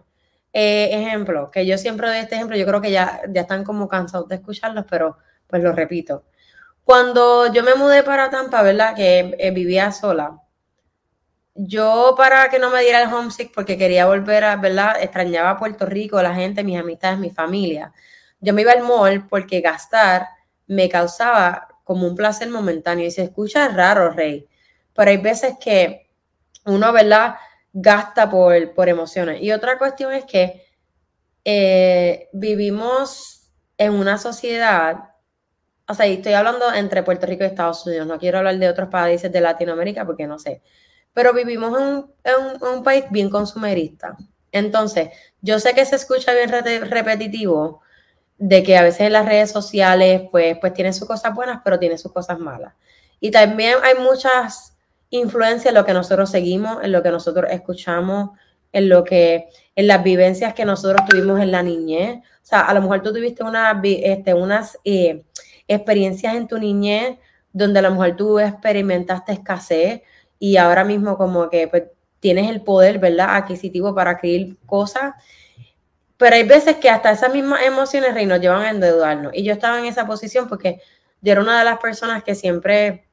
Eh, 0.52 0.88
ejemplo, 0.92 1.50
que 1.50 1.66
yo 1.66 1.76
siempre 1.78 2.06
doy 2.06 2.18
este 2.18 2.36
ejemplo, 2.36 2.56
yo 2.56 2.64
creo 2.64 2.80
que 2.80 2.90
ya, 2.90 3.22
ya 3.28 3.42
están 3.42 3.64
como 3.64 3.88
cansados 3.88 4.28
de 4.28 4.36
escucharlos, 4.36 4.84
pero 4.88 5.18
pues 5.46 5.62
lo 5.62 5.72
repito. 5.72 6.24
Cuando 6.84 7.52
yo 7.52 7.62
me 7.62 7.74
mudé 7.74 8.02
para 8.02 8.30
Tampa, 8.30 8.62
¿verdad? 8.62 8.94
Que 8.94 9.34
eh, 9.38 9.50
vivía 9.50 9.90
sola. 9.90 10.40
Yo 11.54 12.14
para 12.16 12.48
que 12.50 12.58
no 12.58 12.70
me 12.70 12.82
diera 12.82 13.02
el 13.02 13.12
homesick, 13.12 13.52
porque 13.54 13.78
quería 13.78 14.06
volver 14.06 14.44
a, 14.44 14.56
¿verdad? 14.56 14.96
Extrañaba 15.00 15.50
a 15.50 15.56
Puerto 15.56 15.86
Rico, 15.86 16.20
la 16.20 16.34
gente, 16.34 16.64
mis 16.64 16.78
amistades, 16.78 17.18
mi 17.18 17.30
familia. 17.30 17.92
Yo 18.40 18.52
me 18.52 18.62
iba 18.62 18.72
al 18.72 18.82
mall 18.82 19.26
porque 19.28 19.60
gastar 19.60 20.28
me 20.66 20.88
causaba 20.88 21.68
como 21.84 22.06
un 22.06 22.16
placer 22.16 22.50
momentáneo. 22.50 23.06
Y 23.06 23.10
se 23.10 23.22
escucha 23.22 23.68
raro, 23.68 24.10
Rey. 24.10 24.46
Pero 24.94 25.10
hay 25.10 25.18
veces 25.18 25.54
que 25.58 26.10
uno, 26.66 26.92
¿verdad? 26.92 27.36
Gasta 27.72 28.28
por, 28.28 28.74
por 28.74 28.88
emociones. 28.88 29.40
Y 29.42 29.52
otra 29.52 29.78
cuestión 29.78 30.12
es 30.12 30.24
que 30.24 30.66
eh, 31.44 32.28
vivimos 32.32 33.50
en 33.78 33.94
una 33.94 34.18
sociedad 34.18 35.13
o 35.86 35.94
sea, 35.94 36.06
estoy 36.06 36.32
hablando 36.32 36.72
entre 36.72 37.02
Puerto 37.02 37.26
Rico 37.26 37.44
y 37.44 37.46
Estados 37.46 37.86
Unidos, 37.86 38.06
no 38.06 38.18
quiero 38.18 38.38
hablar 38.38 38.58
de 38.58 38.68
otros 38.68 38.88
países 38.88 39.30
de 39.30 39.40
Latinoamérica 39.40 40.06
porque 40.06 40.26
no 40.26 40.38
sé, 40.38 40.62
pero 41.12 41.32
vivimos 41.32 41.78
en 41.78 42.06
un, 42.60 42.82
país 42.82 43.04
bien 43.10 43.30
consumerista. 43.30 44.16
Entonces, 44.50 45.10
yo 45.40 45.58
sé 45.58 45.74
que 45.74 45.84
se 45.84 45.96
escucha 45.96 46.32
bien 46.32 46.50
repetitivo 46.90 47.82
de 48.38 48.62
que 48.62 48.76
a 48.76 48.82
veces 48.82 49.02
en 49.02 49.12
las 49.12 49.26
redes 49.26 49.50
sociales 49.50 50.22
pues, 50.30 50.56
pues 50.60 50.74
tiene 50.74 50.92
sus 50.92 51.06
cosas 51.06 51.34
buenas, 51.34 51.60
pero 51.64 51.78
tiene 51.78 51.98
sus 51.98 52.12
cosas 52.12 52.38
malas. 52.38 52.74
Y 53.20 53.30
también 53.30 53.78
hay 53.82 53.94
muchas 53.94 54.76
influencias 55.10 55.66
en 55.66 55.74
lo 55.74 55.84
que 55.84 55.92
nosotros 55.92 56.30
seguimos, 56.30 56.82
en 56.82 56.92
lo 56.92 57.02
que 57.02 57.10
nosotros 57.10 57.50
escuchamos, 57.50 58.30
en 58.72 58.88
lo 58.88 59.04
que, 59.04 59.48
en 59.76 59.86
las 59.86 60.02
vivencias 60.02 60.52
que 60.54 60.64
nosotros 60.64 61.08
tuvimos 61.08 61.40
en 61.40 61.52
la 61.52 61.62
niñez. 61.62 62.18
O 62.18 62.46
sea, 62.46 62.60
a 62.60 62.74
lo 62.74 62.82
mejor 62.82 63.02
tú 63.02 63.12
tuviste 63.12 63.44
una, 63.44 63.80
este, 63.82 64.34
unas 64.34 64.78
eh, 64.84 65.24
experiencias 65.68 66.34
en 66.34 66.46
tu 66.46 66.58
niñez 66.58 67.18
donde 67.54 67.78
a 67.78 67.82
lo 67.82 67.92
mejor 67.92 68.16
tú 68.16 68.38
experimentaste 68.40 69.32
escasez 69.32 70.02
y 70.38 70.56
ahora 70.56 70.84
mismo 70.84 71.16
como 71.16 71.48
que 71.48 71.68
pues, 71.68 71.84
tienes 72.20 72.50
el 72.50 72.62
poder, 72.62 72.98
¿verdad? 72.98 73.36
Adquisitivo 73.36 73.94
para 73.94 74.10
adquirir 74.10 74.56
cosas. 74.66 75.14
Pero 76.16 76.36
hay 76.36 76.44
veces 76.44 76.76
que 76.76 76.90
hasta 76.90 77.12
esas 77.12 77.32
mismas 77.32 77.62
emociones, 77.62 78.12
Rey, 78.12 78.26
nos 78.26 78.40
llevan 78.40 78.62
a 78.62 78.70
endeudarnos. 78.70 79.32
Y 79.34 79.44
yo 79.44 79.52
estaba 79.52 79.78
en 79.78 79.86
esa 79.86 80.06
posición 80.06 80.48
porque 80.48 80.80
yo 81.22 81.32
era 81.32 81.40
una 81.40 81.58
de 81.58 81.64
las 81.64 81.78
personas 81.78 82.24
que 82.24 82.34
siempre 82.34 83.06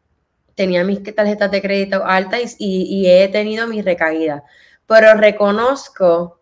tenía 0.55 0.83
mis 0.83 1.03
tarjetas 1.15 1.51
de 1.51 1.61
crédito 1.61 2.03
altas 2.05 2.55
y, 2.57 3.05
he 3.07 3.27
tenido 3.27 3.67
mis 3.67 3.85
recaídas. 3.85 4.43
Pero 4.87 5.13
reconozco 5.13 6.39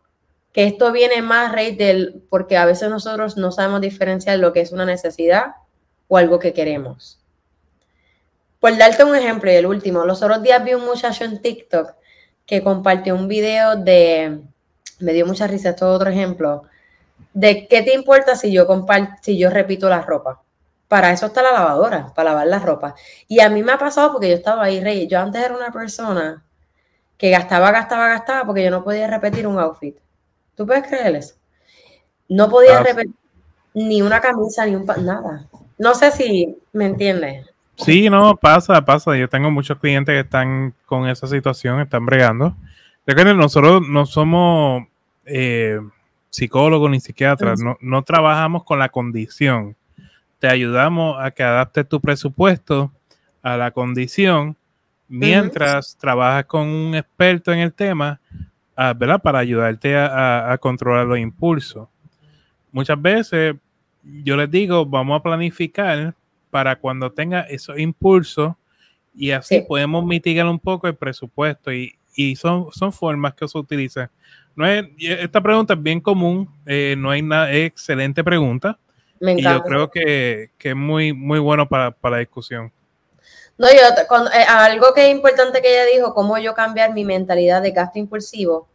que 0.53 0.65
esto 0.65 0.91
viene 0.91 1.21
más, 1.21 1.51
Rey, 1.51 1.75
del, 1.75 2.23
porque 2.29 2.57
a 2.57 2.65
veces 2.65 2.89
nosotros 2.89 3.35
no 3.37 3.51
sabemos 3.51 3.81
diferenciar 3.81 4.39
lo 4.39 4.53
que 4.53 4.61
es 4.61 4.71
una 4.71 4.85
necesidad 4.85 5.53
o 6.09 6.17
algo 6.17 6.37
que 6.37 6.51
queremos. 6.51 7.21
Por 8.59 8.75
darte 8.77 9.05
un 9.05 9.15
ejemplo, 9.15 9.49
y 9.49 9.55
el 9.55 9.65
último, 9.65 10.03
los 10.03 10.21
otros 10.21 10.43
días 10.43 10.61
vi 10.65 10.73
un 10.73 10.83
muchacho 10.83 11.23
en 11.23 11.41
TikTok 11.41 11.93
que 12.45 12.61
compartió 12.61 13.15
un 13.15 13.29
video 13.29 13.77
de, 13.77 14.41
me 14.99 15.13
dio 15.13 15.25
mucha 15.25 15.47
risa, 15.47 15.69
esto 15.69 15.89
es 15.89 15.95
otro 15.95 16.09
ejemplo, 16.09 16.63
de 17.33 17.67
qué 17.67 17.83
te 17.83 17.93
importa 17.93 18.35
si 18.35 18.51
yo 18.51 18.67
comparto, 18.67 19.13
si 19.21 19.37
yo 19.37 19.49
repito 19.49 19.87
la 19.87 20.01
ropa. 20.01 20.41
Para 20.89 21.11
eso 21.11 21.27
está 21.27 21.43
la 21.43 21.53
lavadora, 21.53 22.11
para 22.15 22.31
lavar 22.31 22.47
la 22.47 22.59
ropa. 22.59 22.95
Y 23.27 23.39
a 23.41 23.49
mí 23.49 23.61
me 23.61 23.71
ha 23.71 23.77
pasado 23.77 24.11
porque 24.11 24.29
yo 24.29 24.35
estaba 24.35 24.63
ahí, 24.63 24.83
Rey. 24.83 25.07
Yo 25.07 25.19
antes 25.19 25.41
era 25.43 25.55
una 25.55 25.71
persona 25.71 26.43
que 27.15 27.29
gastaba, 27.29 27.71
gastaba, 27.71 28.07
gastaba 28.07 28.45
porque 28.45 28.63
yo 28.63 28.71
no 28.71 28.83
podía 28.83 29.05
repetir 29.05 29.45
un 29.45 29.59
outfit. 29.59 29.97
¿Tú 30.55 30.65
puedes 30.65 30.87
creer 30.87 31.15
eso? 31.15 31.35
No 32.27 32.49
podía 32.49 32.81
repetir 32.81 33.13
ni 33.75 34.01
una 34.01 34.19
camisa, 34.19 34.65
ni 34.65 34.75
un 34.75 34.85
nada. 34.85 35.47
No 35.79 35.95
sé 35.95 36.11
si 36.11 36.57
me 36.73 36.85
entiendes. 36.85 37.49
Sí, 37.77 38.09
no, 38.09 38.35
pasa, 38.35 38.83
pasa. 38.83 39.15
Yo 39.17 39.29
tengo 39.29 39.49
muchos 39.49 39.79
clientes 39.79 40.13
que 40.13 40.19
están 40.19 40.75
con 40.85 41.07
esa 41.07 41.25
situación, 41.25 41.79
están 41.79 42.05
bregando. 42.05 42.55
Nosotros 43.35 43.81
no 43.87 44.05
somos 44.05 44.83
eh, 45.25 45.79
psicólogos 46.29 46.91
ni 46.91 46.99
psiquiatras, 46.99 47.61
no, 47.61 47.77
no 47.81 48.03
trabajamos 48.03 48.65
con 48.65 48.77
la 48.77 48.89
condición. 48.89 49.75
Te 50.37 50.47
ayudamos 50.47 51.17
a 51.19 51.31
que 51.31 51.41
adaptes 51.41 51.87
tu 51.87 51.99
presupuesto 52.01 52.91
a 53.41 53.57
la 53.57 53.71
condición 53.71 54.57
mientras 55.07 55.97
trabajas 55.97 56.45
con 56.45 56.67
un 56.67 56.95
experto 56.95 57.51
en 57.51 57.59
el 57.59 57.73
tema, 57.73 58.19
ah, 58.75 58.93
¿verdad? 58.93 59.21
Para 59.21 59.39
ayudarte 59.39 59.97
a, 59.97 60.51
a 60.51 60.57
controlar 60.57 61.07
los 61.07 61.17
impulsos. 61.17 61.87
Muchas 62.71 63.01
veces 63.01 63.55
yo 64.03 64.37
les 64.37 64.49
digo, 64.49 64.85
vamos 64.85 65.19
a 65.19 65.23
planificar 65.23 66.13
para 66.49 66.75
cuando 66.77 67.11
tenga 67.11 67.41
esos 67.41 67.77
impulsos 67.77 68.53
y 69.13 69.31
así 69.31 69.61
podemos 69.61 70.05
mitigar 70.05 70.45
un 70.45 70.59
poco 70.59 70.87
el 70.87 70.95
presupuesto 70.95 71.71
y, 71.71 71.95
son, 72.35 72.67
son 72.71 72.91
formas 72.91 73.33
que 73.33 73.47
se 73.47 73.57
utilizan. 73.57 74.09
No 74.55 74.67
es, 74.67 74.85
esta 74.99 75.41
pregunta 75.41 75.73
es 75.73 75.81
bien 75.81 76.01
común, 76.01 76.49
eh, 76.65 76.95
no 76.97 77.11
hay 77.11 77.21
nada, 77.21 77.49
es 77.51 77.67
excelente 77.67 78.23
pregunta. 78.23 78.77
Y 79.21 79.41
yo 79.41 79.63
creo 79.63 79.89
que, 79.89 80.51
es 80.59 80.75
muy, 80.75 81.13
muy 81.13 81.39
bueno 81.39 81.67
para, 81.67 81.95
la 82.03 82.17
discusión. 82.17 82.71
No, 83.57 83.67
yo, 83.67 84.27
eh, 84.33 84.45
algo 84.47 84.93
que 84.93 85.09
es 85.09 85.15
importante 85.15 85.61
que 85.61 85.71
ella 85.71 85.85
dijo, 85.93 86.13
cómo 86.13 86.37
yo 86.37 86.53
cambiar 86.53 86.93
mi 86.93 87.03
mentalidad 87.03 87.61
de 87.61 87.71
gasto 87.71 87.99
impulsivo 87.99 88.69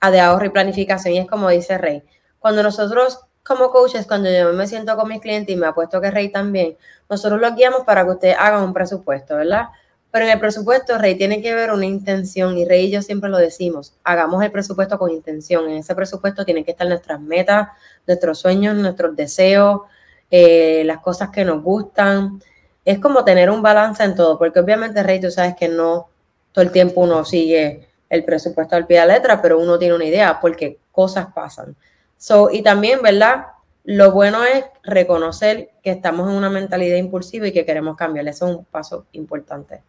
a 0.00 0.10
de 0.10 0.20
ahorro 0.20 0.46
y 0.46 0.50
planificación, 0.50 1.14
y 1.14 1.18
es 1.18 1.26
como 1.26 1.50
dice 1.50 1.76
Rey, 1.76 2.02
cuando 2.38 2.62
nosotros 2.62 3.20
como 3.44 3.70
coaches, 3.70 4.06
cuando 4.06 4.30
yo 4.30 4.52
me 4.52 4.66
siento 4.66 4.96
con 4.96 5.08
mis 5.08 5.20
clientes 5.20 5.54
y 5.54 5.58
me 5.58 5.66
apuesto 5.66 6.00
que 6.00 6.10
Rey 6.10 6.30
también, 6.30 6.76
nosotros 7.08 7.40
los 7.40 7.54
guiamos 7.54 7.82
para 7.84 8.04
que 8.04 8.10
ustedes 8.10 8.36
hagan 8.38 8.62
un 8.62 8.72
presupuesto, 8.72 9.36
¿verdad? 9.36 9.68
Pero 10.10 10.24
en 10.26 10.32
el 10.32 10.40
presupuesto, 10.40 10.98
Rey, 10.98 11.14
tiene 11.16 11.40
que 11.40 11.54
ver 11.54 11.70
una 11.70 11.86
intención 11.86 12.58
y 12.58 12.64
Rey 12.64 12.86
y 12.86 12.90
yo 12.90 13.02
siempre 13.02 13.30
lo 13.30 13.38
decimos, 13.38 13.94
hagamos 14.02 14.42
el 14.42 14.50
presupuesto 14.50 14.98
con 14.98 15.10
intención. 15.10 15.68
En 15.68 15.76
ese 15.78 15.94
presupuesto 15.94 16.44
tienen 16.44 16.64
que 16.64 16.72
estar 16.72 16.86
nuestras 16.88 17.20
metas, 17.20 17.68
nuestros 18.06 18.40
sueños, 18.40 18.76
nuestros 18.76 19.14
deseos, 19.14 19.82
eh, 20.30 20.82
las 20.84 20.98
cosas 20.98 21.30
que 21.30 21.44
nos 21.44 21.62
gustan. 21.62 22.42
Es 22.84 22.98
como 22.98 23.24
tener 23.24 23.50
un 23.50 23.62
balance 23.62 24.02
en 24.02 24.16
todo, 24.16 24.36
porque 24.38 24.58
obviamente, 24.58 25.02
Rey, 25.02 25.20
tú 25.20 25.30
sabes 25.30 25.54
que 25.54 25.68
no 25.68 26.08
todo 26.52 26.64
el 26.64 26.72
tiempo 26.72 27.02
uno 27.02 27.24
sigue 27.24 27.88
el 28.08 28.24
presupuesto 28.24 28.74
al 28.74 28.86
pie 28.86 29.00
de 29.00 29.06
la 29.06 29.14
letra, 29.14 29.40
pero 29.40 29.60
uno 29.60 29.78
tiene 29.78 29.94
una 29.94 30.04
idea 30.04 30.40
porque 30.40 30.80
cosas 30.90 31.28
pasan. 31.32 31.76
So, 32.20 32.50
y 32.50 32.60
también, 32.60 33.00
¿verdad? 33.00 33.46
Lo 33.82 34.12
bueno 34.12 34.44
es 34.44 34.66
reconocer 34.82 35.70
que 35.82 35.90
estamos 35.90 36.28
en 36.28 36.36
una 36.36 36.50
mentalidad 36.50 36.98
impulsiva 36.98 37.48
y 37.48 37.52
que 37.52 37.64
queremos 37.64 37.96
cambiar. 37.96 38.28
Eso 38.28 38.46
es 38.46 38.56
un 38.58 38.64
paso 38.66 39.06
importante. 39.12 39.80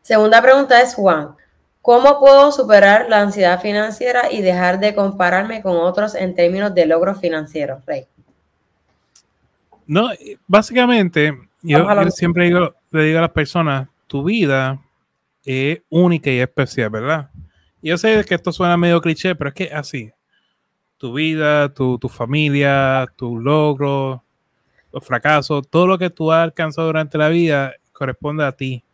Segunda 0.00 0.40
pregunta 0.40 0.80
es, 0.80 0.94
Juan, 0.94 1.36
¿cómo 1.82 2.18
puedo 2.18 2.50
superar 2.50 3.10
la 3.10 3.20
ansiedad 3.20 3.60
financiera 3.60 4.32
y 4.32 4.40
dejar 4.40 4.80
de 4.80 4.94
compararme 4.94 5.60
con 5.60 5.76
otros 5.76 6.14
en 6.14 6.34
términos 6.34 6.74
de 6.74 6.86
logros 6.86 7.20
financieros, 7.20 7.84
Rey? 7.84 8.06
No, 9.86 10.08
básicamente, 10.46 11.38
yo, 11.60 11.86
siempre 12.10 12.46
digo, 12.46 12.74
le 12.90 13.02
digo 13.04 13.18
a 13.18 13.22
las 13.22 13.32
personas, 13.32 13.86
tu 14.06 14.24
vida 14.24 14.80
es 15.44 15.82
única 15.90 16.30
y 16.30 16.40
especial, 16.40 16.88
¿verdad? 16.88 17.28
yo 17.82 17.98
sé 17.98 18.24
que 18.24 18.34
esto 18.34 18.50
suena 18.50 18.78
medio 18.78 19.02
cliché, 19.02 19.34
pero 19.34 19.48
es 19.48 19.54
que 19.54 19.70
así. 19.74 20.10
Tu 21.02 21.12
vida, 21.12 21.68
tu, 21.68 21.98
tu 21.98 22.08
familia, 22.08 23.08
tu 23.16 23.36
logro, 23.36 24.22
los 24.92 25.04
fracasos, 25.04 25.66
todo 25.68 25.88
lo 25.88 25.98
que 25.98 26.10
tú 26.10 26.30
has 26.30 26.44
alcanzado 26.44 26.86
durante 26.86 27.18
la 27.18 27.28
vida 27.28 27.72
corresponde 27.92 28.44
a 28.44 28.52
ti 28.52 28.84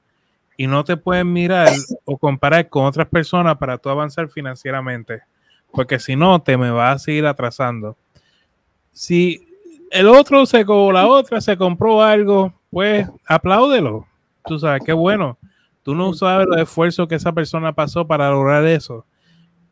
y 0.57 0.67
no 0.67 0.85
te 0.85 0.97
pueden 0.97 1.31
mirar 1.31 1.69
o 2.07 2.17
comparar 2.17 2.67
con 2.71 2.87
otras 2.87 3.07
personas 3.09 3.59
para 3.59 3.77
tú 3.77 3.91
avanzar 3.91 4.31
financieramente, 4.31 5.21
porque 5.71 5.99
si 5.99 6.17
no, 6.17 6.41
te 6.41 6.57
me 6.57 6.71
vas 6.71 6.97
a 6.97 6.99
seguir 6.99 7.27
atrasando. 7.27 7.95
Si 8.91 9.47
el 9.91 10.09
otro 10.09 10.47
se 10.47 10.65
o 10.67 10.91
la 10.91 11.07
otra 11.09 11.43
se 11.43 11.59
compró 11.59 12.03
algo, 12.03 12.55
pues 12.71 13.07
apláudelo. 13.27 14.07
Tú 14.47 14.59
sabes, 14.59 14.81
qué 14.83 14.95
bueno. 14.95 15.37
Tú 15.83 15.95
no 15.95 16.15
sabes 16.15 16.47
los 16.47 16.57
esfuerzos 16.57 17.07
que 17.07 17.17
esa 17.17 17.33
persona 17.33 17.75
pasó 17.75 18.07
para 18.07 18.31
lograr 18.31 18.65
eso. 18.65 19.05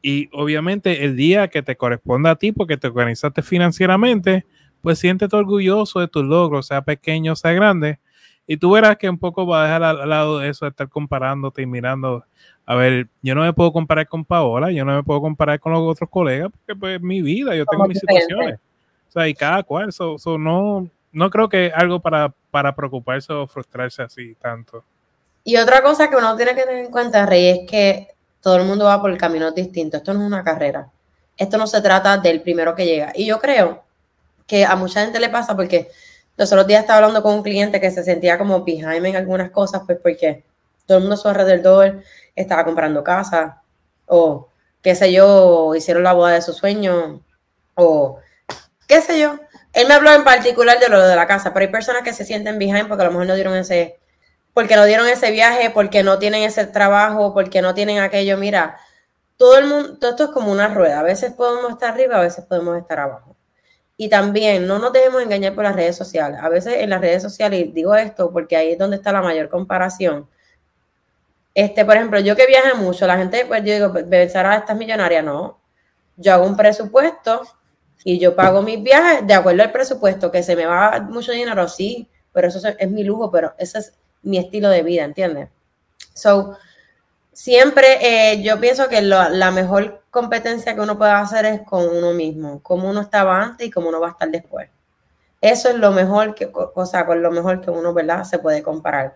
Y 0.08 0.28
obviamente 0.32 1.04
el 1.04 1.16
día 1.16 1.48
que 1.48 1.62
te 1.62 1.74
corresponda 1.74 2.30
a 2.30 2.36
ti, 2.36 2.52
porque 2.52 2.76
te 2.76 2.86
organizaste 2.86 3.42
financieramente, 3.42 4.46
pues 4.80 5.00
siéntete 5.00 5.34
orgulloso 5.34 5.98
de 5.98 6.06
tus 6.06 6.22
logros, 6.22 6.68
sea 6.68 6.82
pequeño, 6.82 7.34
sea 7.34 7.52
grande, 7.54 7.98
y 8.46 8.56
tú 8.56 8.70
verás 8.70 8.98
que 8.98 9.10
un 9.10 9.18
poco 9.18 9.48
va 9.48 9.62
a 9.62 9.64
dejar 9.64 9.82
al, 9.82 10.08
lado 10.08 10.38
de 10.38 10.48
eso 10.48 10.64
de 10.64 10.68
estar 10.68 10.88
comparándote 10.88 11.62
y 11.62 11.66
mirando. 11.66 12.24
A 12.66 12.76
ver, 12.76 13.08
yo 13.20 13.34
no 13.34 13.42
me 13.42 13.52
puedo 13.52 13.72
comparar 13.72 14.06
con 14.06 14.24
Paola, 14.24 14.70
yo 14.70 14.84
no 14.84 14.94
me 14.94 15.02
puedo 15.02 15.20
comparar 15.20 15.58
con 15.58 15.72
los 15.72 15.82
otros 15.82 16.08
colegas, 16.08 16.52
porque 16.52 16.78
pues 16.78 17.00
mi 17.00 17.20
vida, 17.20 17.56
yo 17.56 17.66
tengo 17.66 17.88
mis 17.88 17.98
situaciones. 17.98 18.60
O 19.08 19.10
sea, 19.10 19.26
y 19.26 19.34
cada 19.34 19.64
cual, 19.64 19.88
eso 19.88 20.16
no, 20.38 20.88
no 21.10 21.30
creo 21.30 21.48
que 21.48 21.72
algo 21.74 21.98
para, 21.98 22.32
para 22.52 22.76
preocuparse 22.76 23.32
o 23.32 23.48
frustrarse 23.48 24.02
así 24.02 24.36
tanto. 24.36 24.84
Y 25.42 25.56
otra 25.56 25.82
cosa 25.82 26.08
que 26.08 26.14
uno 26.14 26.36
tiene 26.36 26.54
que 26.54 26.62
tener 26.62 26.84
en 26.84 26.92
cuenta, 26.92 27.26
Rey, 27.26 27.48
es 27.48 27.68
que 27.68 28.15
todo 28.46 28.58
el 28.58 28.64
mundo 28.64 28.84
va 28.84 29.00
por 29.00 29.18
caminos 29.18 29.56
distintos. 29.56 29.98
Esto 29.98 30.14
no 30.14 30.20
es 30.20 30.26
una 30.28 30.44
carrera. 30.44 30.88
Esto 31.36 31.58
no 31.58 31.66
se 31.66 31.80
trata 31.80 32.16
del 32.18 32.42
primero 32.42 32.76
que 32.76 32.86
llega. 32.86 33.10
Y 33.12 33.26
yo 33.26 33.40
creo 33.40 33.82
que 34.46 34.64
a 34.64 34.76
mucha 34.76 35.02
gente 35.02 35.18
le 35.18 35.28
pasa 35.30 35.56
porque 35.56 35.90
los 36.36 36.52
otros 36.52 36.64
días 36.68 36.82
estaba 36.82 36.98
hablando 36.98 37.24
con 37.24 37.34
un 37.34 37.42
cliente 37.42 37.80
que 37.80 37.90
se 37.90 38.04
sentía 38.04 38.38
como 38.38 38.62
behind 38.62 39.04
en 39.04 39.16
algunas 39.16 39.50
cosas, 39.50 39.82
pues 39.84 39.98
porque 40.00 40.44
todo 40.86 40.98
el 40.98 41.02
mundo 41.02 41.14
a 41.14 41.18
su 41.18 41.26
alrededor 41.26 42.04
estaba 42.36 42.64
comprando 42.64 43.02
casa, 43.02 43.62
o 44.06 44.48
qué 44.80 44.94
sé 44.94 45.12
yo, 45.12 45.74
hicieron 45.74 46.04
la 46.04 46.12
boda 46.12 46.34
de 46.34 46.42
su 46.42 46.52
sueño, 46.52 47.20
o 47.74 48.20
qué 48.86 49.00
sé 49.00 49.18
yo. 49.18 49.40
Él 49.72 49.88
me 49.88 49.94
habló 49.94 50.12
en 50.12 50.22
particular 50.22 50.78
de 50.78 50.88
lo 50.88 51.04
de 51.04 51.16
la 51.16 51.26
casa, 51.26 51.52
pero 51.52 51.66
hay 51.66 51.72
personas 51.72 52.04
que 52.04 52.12
se 52.12 52.24
sienten 52.24 52.60
behind 52.60 52.86
porque 52.86 53.02
a 53.02 53.06
lo 53.06 53.10
mejor 53.10 53.26
no 53.26 53.34
dieron 53.34 53.56
ese, 53.56 53.98
porque 54.56 54.74
no 54.74 54.86
dieron 54.86 55.06
ese 55.06 55.32
viaje, 55.32 55.68
porque 55.68 56.02
no 56.02 56.18
tienen 56.18 56.42
ese 56.42 56.66
trabajo, 56.66 57.34
porque 57.34 57.60
no 57.60 57.74
tienen 57.74 57.98
aquello. 57.98 58.38
Mira, 58.38 58.78
todo 59.36 59.58
el 59.58 59.66
mundo, 59.66 59.98
todo 59.98 60.12
esto 60.12 60.24
es 60.24 60.30
como 60.30 60.50
una 60.50 60.68
rueda. 60.68 61.00
A 61.00 61.02
veces 61.02 61.34
podemos 61.34 61.72
estar 61.72 61.92
arriba, 61.92 62.16
a 62.16 62.22
veces 62.22 62.42
podemos 62.46 62.78
estar 62.78 62.98
abajo. 62.98 63.36
Y 63.98 64.08
también 64.08 64.66
no 64.66 64.78
nos 64.78 64.94
dejemos 64.94 65.22
engañar 65.22 65.54
por 65.54 65.64
las 65.64 65.76
redes 65.76 65.94
sociales. 65.94 66.40
A 66.42 66.48
veces 66.48 66.76
en 66.78 66.88
las 66.88 67.02
redes 67.02 67.22
sociales, 67.22 67.68
digo 67.74 67.94
esto 67.96 68.32
porque 68.32 68.56
ahí 68.56 68.72
es 68.72 68.78
donde 68.78 68.96
está 68.96 69.12
la 69.12 69.20
mayor 69.20 69.50
comparación. 69.50 70.26
Este, 71.52 71.84
por 71.84 71.96
ejemplo, 71.96 72.18
yo 72.20 72.34
que 72.34 72.46
viaje 72.46 72.72
mucho, 72.72 73.06
la 73.06 73.18
gente, 73.18 73.44
pues 73.44 73.62
yo 73.62 73.74
digo, 73.74 73.92
Sara, 74.30 74.56
estás 74.56 74.74
millonaria. 74.74 75.20
No, 75.20 75.60
yo 76.16 76.32
hago 76.32 76.46
un 76.46 76.56
presupuesto 76.56 77.42
y 78.04 78.18
yo 78.18 78.34
pago 78.34 78.62
mis 78.62 78.82
viajes 78.82 79.26
de 79.26 79.34
acuerdo 79.34 79.64
al 79.64 79.72
presupuesto, 79.72 80.30
que 80.30 80.42
se 80.42 80.56
me 80.56 80.64
va 80.64 80.98
mucho 81.02 81.32
dinero, 81.32 81.68
sí, 81.68 82.08
pero 82.32 82.48
eso 82.48 82.66
es 82.66 82.90
mi 82.90 83.04
lujo, 83.04 83.30
pero 83.30 83.54
ese 83.58 83.80
es 83.80 83.92
mi 84.22 84.38
estilo 84.38 84.68
de 84.68 84.82
vida, 84.82 85.04
¿entiendes? 85.04 85.48
So, 86.14 86.56
siempre 87.32 88.32
eh, 88.32 88.42
yo 88.42 88.58
pienso 88.58 88.88
que 88.88 89.02
la 89.02 89.50
mejor 89.50 90.02
competencia 90.10 90.74
que 90.74 90.80
uno 90.80 90.96
puede 90.96 91.10
hacer 91.10 91.44
es 91.44 91.60
con 91.60 91.86
uno 91.86 92.12
mismo, 92.12 92.62
cómo 92.62 92.88
uno 92.88 93.02
estaba 93.02 93.42
antes 93.42 93.66
y 93.66 93.70
cómo 93.70 93.90
uno 93.90 94.00
va 94.00 94.08
a 94.08 94.10
estar 94.12 94.30
después. 94.30 94.70
Eso 95.42 95.68
es 95.68 95.76
lo 95.76 95.92
mejor 95.92 96.34
que, 96.34 96.50
o 96.52 96.86
sea, 96.86 97.04
con 97.04 97.22
lo 97.22 97.30
mejor 97.30 97.60
que 97.60 97.70
uno, 97.70 97.92
¿verdad? 97.92 98.24
Se 98.24 98.38
puede 98.38 98.62
comparar. 98.62 99.14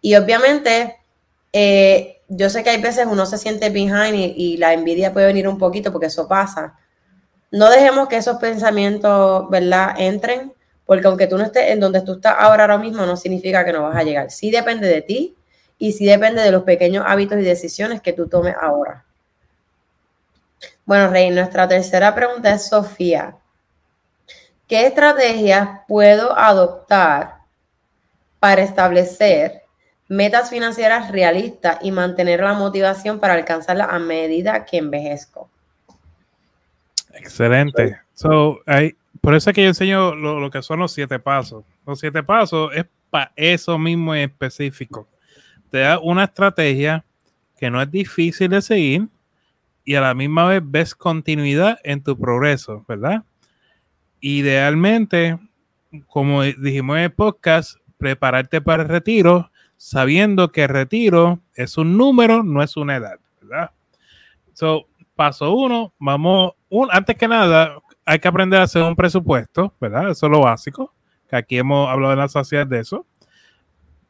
Y 0.00 0.16
obviamente, 0.16 0.96
eh, 1.52 2.20
yo 2.26 2.50
sé 2.50 2.64
que 2.64 2.70
hay 2.70 2.82
veces 2.82 3.06
uno 3.08 3.26
se 3.26 3.38
siente 3.38 3.70
behind 3.70 4.16
y, 4.16 4.34
y, 4.36 4.56
la 4.56 4.72
envidia 4.72 5.12
puede 5.12 5.26
venir 5.26 5.46
un 5.46 5.58
poquito 5.58 5.92
porque 5.92 6.08
eso 6.08 6.26
pasa. 6.26 6.76
No 7.52 7.70
dejemos 7.70 8.08
que 8.08 8.16
esos 8.16 8.38
pensamientos, 8.38 9.48
¿verdad? 9.50 9.94
Entren, 9.98 10.52
porque 10.90 11.06
aunque 11.06 11.28
tú 11.28 11.38
no 11.38 11.44
estés 11.44 11.70
en 11.70 11.78
donde 11.78 12.00
tú 12.00 12.14
estás 12.14 12.34
ahora, 12.36 12.76
mismo, 12.76 13.06
no 13.06 13.16
significa 13.16 13.64
que 13.64 13.72
no 13.72 13.84
vas 13.84 13.94
a 13.94 14.02
llegar. 14.02 14.28
Sí 14.32 14.50
depende 14.50 14.88
de 14.88 15.02
ti, 15.02 15.36
y 15.78 15.92
sí 15.92 16.04
depende 16.04 16.42
de 16.42 16.50
los 16.50 16.64
pequeños 16.64 17.04
hábitos 17.06 17.38
y 17.38 17.42
decisiones 17.42 18.00
que 18.00 18.12
tú 18.12 18.26
tomes 18.26 18.56
ahora. 18.60 19.04
Bueno, 20.84 21.08
Rey, 21.08 21.30
nuestra 21.30 21.68
tercera 21.68 22.12
pregunta 22.12 22.52
es 22.52 22.68
Sofía. 22.68 23.36
¿Qué 24.66 24.84
estrategias 24.84 25.68
puedo 25.86 26.36
adoptar 26.36 27.36
para 28.40 28.62
establecer 28.62 29.62
metas 30.08 30.50
financieras 30.50 31.12
realistas 31.12 31.78
y 31.82 31.92
mantener 31.92 32.40
la 32.40 32.54
motivación 32.54 33.20
para 33.20 33.34
alcanzarlas 33.34 33.86
a 33.92 34.00
medida 34.00 34.64
que 34.64 34.78
envejezco? 34.78 35.48
Excelente. 37.14 38.00
So, 38.12 38.58
por 39.20 39.34
eso 39.34 39.50
es 39.50 39.54
que 39.54 39.62
yo 39.62 39.68
enseño 39.68 40.14
lo, 40.14 40.50
que 40.50 40.62
son 40.62 40.80
los 40.80 40.92
siete 40.92 41.18
pasos. 41.18 41.64
Los 41.86 42.00
siete 42.00 42.22
pasos 42.22 42.70
es 42.74 42.86
para 43.10 43.32
eso 43.36 43.78
mismo 43.78 44.14
en 44.14 44.30
específico 44.30 45.08
te 45.70 45.78
da 45.78 45.98
una 45.98 46.24
estrategia 46.24 47.04
que 47.56 47.70
no 47.70 47.80
es 47.80 47.90
difícil 47.90 48.50
de 48.50 48.60
seguir 48.60 49.08
y 49.84 49.94
a 49.94 50.00
la 50.00 50.14
misma 50.14 50.44
vez 50.46 50.62
ves 50.64 50.94
continuidad 50.94 51.78
en 51.84 52.02
tu 52.02 52.18
progreso, 52.18 52.84
¿verdad? 52.88 53.24
Idealmente, 54.20 55.38
como 56.06 56.42
dijimos 56.42 56.98
en 56.98 57.04
el 57.04 57.12
podcast, 57.12 57.76
prepararte 57.96 58.60
para 58.60 58.82
el 58.82 58.88
retiro 58.88 59.50
sabiendo 59.76 60.52
que 60.52 60.64
el 60.64 60.68
retiro 60.68 61.40
es 61.54 61.78
un 61.78 61.96
número, 61.96 62.42
no 62.42 62.62
es 62.62 62.76
una 62.76 62.96
edad, 62.96 63.18
¿verdad? 63.40 63.70
So, 64.52 64.86
paso 65.14 65.54
uno, 65.54 65.94
vamos, 65.98 66.52
un, 66.68 66.88
antes 66.92 67.16
que 67.16 67.28
nada, 67.28 67.76
hay 68.10 68.18
que 68.18 68.28
aprender 68.28 68.60
a 68.60 68.64
hacer 68.64 68.82
un 68.82 68.96
presupuesto, 68.96 69.74
¿verdad? 69.80 70.10
Eso 70.10 70.26
es 70.26 70.32
lo 70.32 70.40
básico, 70.40 70.94
aquí 71.30 71.58
hemos 71.58 71.88
hablado 71.88 72.12
en 72.12 72.18
la 72.18 72.28
sociedad 72.28 72.66
de 72.66 72.80
eso 72.80 73.06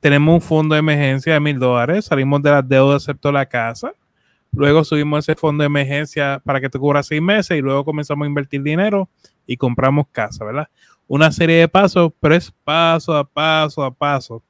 tenemos 0.00 0.34
un 0.34 0.40
fondo 0.40 0.74
de 0.74 0.78
emergencia 0.78 1.34
de 1.34 1.40
mil 1.40 1.58
dólares, 1.58 2.06
salimos 2.06 2.42
de 2.42 2.50
las 2.50 2.66
deudas 2.66 3.02
excepto 3.02 3.30
la 3.30 3.46
casa, 3.46 3.92
luego 4.50 4.82
subimos 4.82 5.28
ese 5.28 5.38
fondo 5.38 5.62
de 5.62 5.66
emergencia 5.66 6.40
para 6.44 6.60
que 6.60 6.70
te 6.70 6.78
cubra 6.78 7.02
seis 7.02 7.20
meses 7.20 7.56
y 7.58 7.60
luego 7.60 7.84
comenzamos 7.84 8.24
a 8.24 8.28
invertir 8.28 8.62
dinero 8.62 9.08
y 9.46 9.58
compramos 9.58 10.06
casa, 10.10 10.44
¿verdad? 10.44 10.68
Una 11.06 11.30
serie 11.30 11.56
de 11.56 11.68
pasos, 11.68 12.12
pero 12.18 12.34
es 12.34 12.50
paso 12.64 13.14
a 13.14 13.24
paso 13.24 13.84
a 13.84 13.92
paso. 13.92 14.42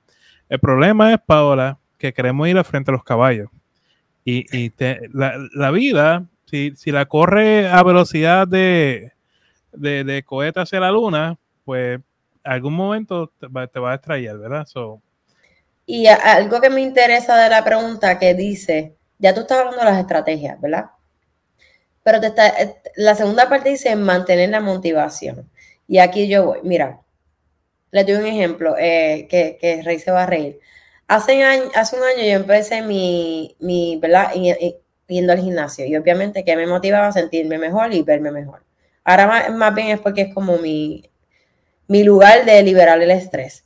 El 0.49 0.61
problema 0.61 1.13
es, 1.13 1.19
Paola, 1.21 1.79
que 1.99 2.13
queremos 2.13 2.47
ir 2.49 2.57
a 2.57 2.65
frente 2.65 2.91
a 2.91 2.95
los 2.95 3.03
caballos. 3.03 3.49
Y, 4.25 4.45
la, 5.13 5.71
vida, 5.73 6.27
si, 6.45 6.75
la 6.87 7.07
corre 7.07 7.69
a 7.69 7.83
velocidad 7.83 8.47
de, 8.47 9.13
de, 9.73 10.23
cohete 10.27 10.61
hacia 10.61 10.81
la 10.81 10.91
luna, 10.91 11.39
pues 11.65 12.01
algún 12.43 12.75
momento 12.75 13.31
te 13.39 13.47
va, 13.47 13.67
te 13.67 13.79
a 13.79 13.95
extraer, 13.95 14.39
¿verdad? 14.39 14.67
So, 14.67 15.01
y 15.93 16.07
algo 16.07 16.61
que 16.61 16.71
me 16.71 16.83
interesa 16.83 17.37
de 17.37 17.51
la 17.51 17.65
pregunta 17.65 18.17
que 18.17 18.33
dice, 18.33 18.95
ya 19.19 19.35
tú 19.35 19.41
estás 19.41 19.59
hablando 19.59 19.81
de 19.81 19.87
las 19.87 19.99
estrategias, 19.99 20.61
¿verdad? 20.61 20.91
Pero 22.05 22.21
te 22.21 22.29
está, 22.29 22.47
eh, 22.49 22.77
la 22.95 23.17
segunda 23.17 23.49
parte 23.49 23.71
dice 23.71 23.97
mantener 23.97 24.51
la 24.51 24.61
motivación. 24.61 25.51
Y 25.89 25.99
aquí 25.99 26.29
yo 26.29 26.45
voy, 26.45 26.61
mira, 26.63 27.01
les 27.91 28.07
doy 28.07 28.15
un 28.15 28.27
ejemplo 28.27 28.77
eh, 28.79 29.27
que, 29.29 29.59
que 29.61 29.83
Rey 29.83 29.99
se 29.99 30.13
va 30.13 30.23
a 30.23 30.27
reír. 30.27 30.61
Hace, 31.09 31.43
hace 31.75 31.97
un 31.97 32.05
año 32.05 32.23
yo 32.23 32.37
empecé 32.37 32.83
mi, 32.83 33.57
mi 33.59 33.97
¿verdad? 33.97 34.33
yendo 35.09 35.33
al 35.33 35.41
gimnasio 35.41 35.87
y 35.87 35.97
obviamente 35.97 36.45
que 36.45 36.55
me 36.55 36.69
motivaba 36.69 37.09
a 37.09 37.13
sentirme 37.13 37.59
mejor 37.59 37.93
y 37.93 38.03
verme 38.03 38.31
mejor. 38.31 38.63
Ahora 39.05 39.51
más, 39.51 39.75
bien 39.75 39.89
es 39.89 40.01
porque 40.01 40.23
es 40.23 40.35
como 40.35 40.59
mi, 40.59 41.03
mi 41.89 42.05
lugar 42.05 42.45
de 42.45 42.63
liberar 42.63 43.01
el 43.03 43.11
estrés. 43.11 43.65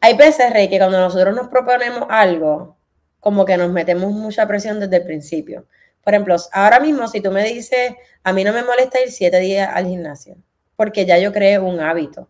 Hay 0.00 0.16
veces, 0.16 0.52
Rey, 0.52 0.68
que 0.68 0.78
cuando 0.78 0.98
nosotros 0.98 1.34
nos 1.34 1.48
proponemos 1.48 2.06
algo, 2.08 2.76
como 3.20 3.44
que 3.44 3.56
nos 3.56 3.70
metemos 3.70 4.12
mucha 4.12 4.46
presión 4.48 4.80
desde 4.80 4.96
el 4.96 5.04
principio. 5.04 5.66
Por 6.02 6.12
ejemplo, 6.12 6.36
ahora 6.52 6.80
mismo 6.80 7.06
si 7.06 7.20
tú 7.20 7.30
me 7.30 7.44
dices, 7.44 7.92
a 8.24 8.32
mí 8.32 8.42
no 8.42 8.52
me 8.52 8.64
molesta 8.64 9.00
ir 9.00 9.12
siete 9.12 9.38
días 9.38 9.70
al 9.72 9.86
gimnasio, 9.86 10.36
porque 10.74 11.06
ya 11.06 11.18
yo 11.18 11.32
creé 11.32 11.58
un 11.60 11.78
hábito. 11.78 12.28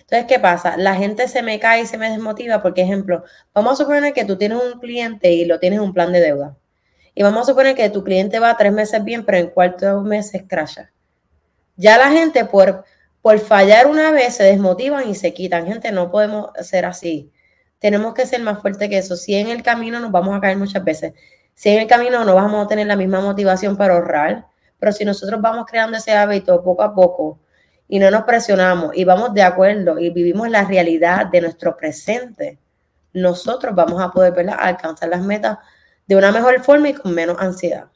Entonces, 0.00 0.26
¿qué 0.26 0.38
pasa? 0.38 0.76
La 0.76 0.94
gente 0.94 1.28
se 1.28 1.42
me 1.42 1.60
cae 1.60 1.82
y 1.82 1.86
se 1.86 1.98
me 1.98 2.10
desmotiva 2.10 2.62
porque, 2.62 2.82
ejemplo, 2.82 3.24
vamos 3.52 3.72
a 3.74 3.84
suponer 3.84 4.12
que 4.12 4.24
tú 4.24 4.36
tienes 4.36 4.58
un 4.62 4.80
cliente 4.80 5.32
y 5.32 5.44
lo 5.44 5.58
tienes 5.58 5.80
un 5.80 5.92
plan 5.92 6.12
de 6.12 6.20
deuda. 6.20 6.56
Y 7.14 7.22
vamos 7.22 7.42
a 7.42 7.52
suponer 7.52 7.74
que 7.74 7.88
tu 7.90 8.04
cliente 8.04 8.38
va 8.38 8.56
tres 8.56 8.72
meses 8.72 9.02
bien, 9.04 9.24
pero 9.24 9.38
en 9.38 9.48
cuarto 9.48 10.00
meses 10.02 10.44
crasha. 10.46 10.92
Ya 11.76 11.98
la 11.98 12.10
gente 12.10 12.44
por, 12.44 12.84
por 13.22 13.38
fallar 13.38 13.86
una 13.86 14.10
vez 14.10 14.36
se 14.36 14.44
desmotivan 14.44 15.08
y 15.08 15.14
se 15.14 15.34
quitan. 15.34 15.66
Gente, 15.66 15.92
no 15.92 16.10
podemos 16.10 16.50
ser 16.60 16.84
así. 16.86 17.32
Tenemos 17.78 18.14
que 18.14 18.26
ser 18.26 18.40
más 18.40 18.60
fuertes 18.60 18.88
que 18.88 18.98
eso. 18.98 19.16
Si 19.16 19.34
en 19.34 19.48
el 19.48 19.62
camino 19.62 20.00
nos 20.00 20.10
vamos 20.10 20.36
a 20.36 20.40
caer 20.40 20.56
muchas 20.56 20.82
veces, 20.82 21.12
si 21.54 21.70
en 21.70 21.80
el 21.80 21.86
camino 21.86 22.24
no 22.24 22.34
vamos 22.34 22.64
a 22.64 22.68
tener 22.68 22.86
la 22.86 22.96
misma 22.96 23.20
motivación 23.20 23.76
para 23.76 23.94
ahorrar, 23.94 24.46
pero 24.78 24.92
si 24.92 25.04
nosotros 25.04 25.40
vamos 25.40 25.66
creando 25.66 25.96
ese 25.96 26.12
hábito 26.12 26.62
poco 26.62 26.82
a 26.82 26.94
poco 26.94 27.38
y 27.88 27.98
no 27.98 28.10
nos 28.10 28.24
presionamos 28.24 28.94
y 28.94 29.04
vamos 29.04 29.32
de 29.32 29.42
acuerdo 29.42 29.98
y 29.98 30.10
vivimos 30.10 30.50
la 30.50 30.64
realidad 30.64 31.26
de 31.26 31.40
nuestro 31.40 31.76
presente, 31.76 32.58
nosotros 33.12 33.74
vamos 33.74 34.02
a 34.02 34.10
poder 34.10 34.34
alcanzar 34.50 35.08
las 35.08 35.22
metas 35.22 35.58
de 36.06 36.16
una 36.16 36.30
mejor 36.30 36.62
forma 36.62 36.90
y 36.90 36.94
con 36.94 37.14
menos 37.14 37.36
ansiedad. 37.38 37.86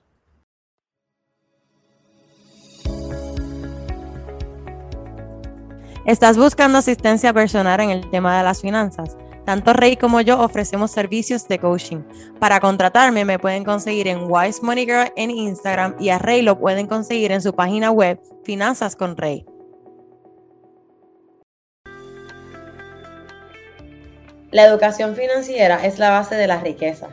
¿Estás 6.07 6.39
buscando 6.39 6.79
asistencia 6.79 7.35
personal 7.35 7.79
en 7.81 7.91
el 7.91 8.09
tema 8.09 8.39
de 8.39 8.43
las 8.43 8.63
finanzas? 8.63 9.19
Tanto 9.45 9.75
Rey 9.75 9.97
como 9.97 10.23
yo 10.23 10.41
ofrecemos 10.41 10.91
servicios 10.91 11.47
de 11.47 11.59
coaching. 11.59 11.99
Para 12.39 12.59
contratarme 12.59 13.27
me 13.27 13.39
pueden 13.39 13.65
conseguir 13.65 14.09
en 14.09 14.25
Wise 14.27 14.63
Money 14.63 14.87
Girl 14.87 15.13
en 15.17 15.31
Instagram 15.31 15.97
y 16.01 16.09
a 16.09 16.19
Rey 16.19 16.41
lo 16.41 16.59
pueden 16.59 16.87
conseguir 16.87 17.33
en 17.33 17.43
su 17.43 17.55
página 17.55 17.91
web 17.91 18.19
Finanzas 18.45 18.97
con 18.97 19.17
Rey. 19.19 19.45
La 24.53 24.65
educación 24.65 25.15
financiera 25.15 25.85
es 25.85 25.99
la 25.99 26.11
base 26.11 26.35
de 26.35 26.47
la 26.47 26.61
riqueza. 26.61 27.09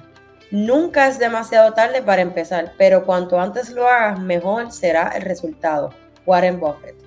Nunca 0.50 1.10
es 1.10 1.20
demasiado 1.20 1.74
tarde 1.74 2.02
para 2.02 2.22
empezar, 2.22 2.72
pero 2.78 3.06
cuanto 3.06 3.38
antes 3.38 3.70
lo 3.70 3.86
hagas, 3.86 4.20
mejor 4.22 4.72
será 4.72 5.10
el 5.10 5.24
resultado. 5.24 5.90
Warren 6.26 6.60
Buffett. 6.60 7.07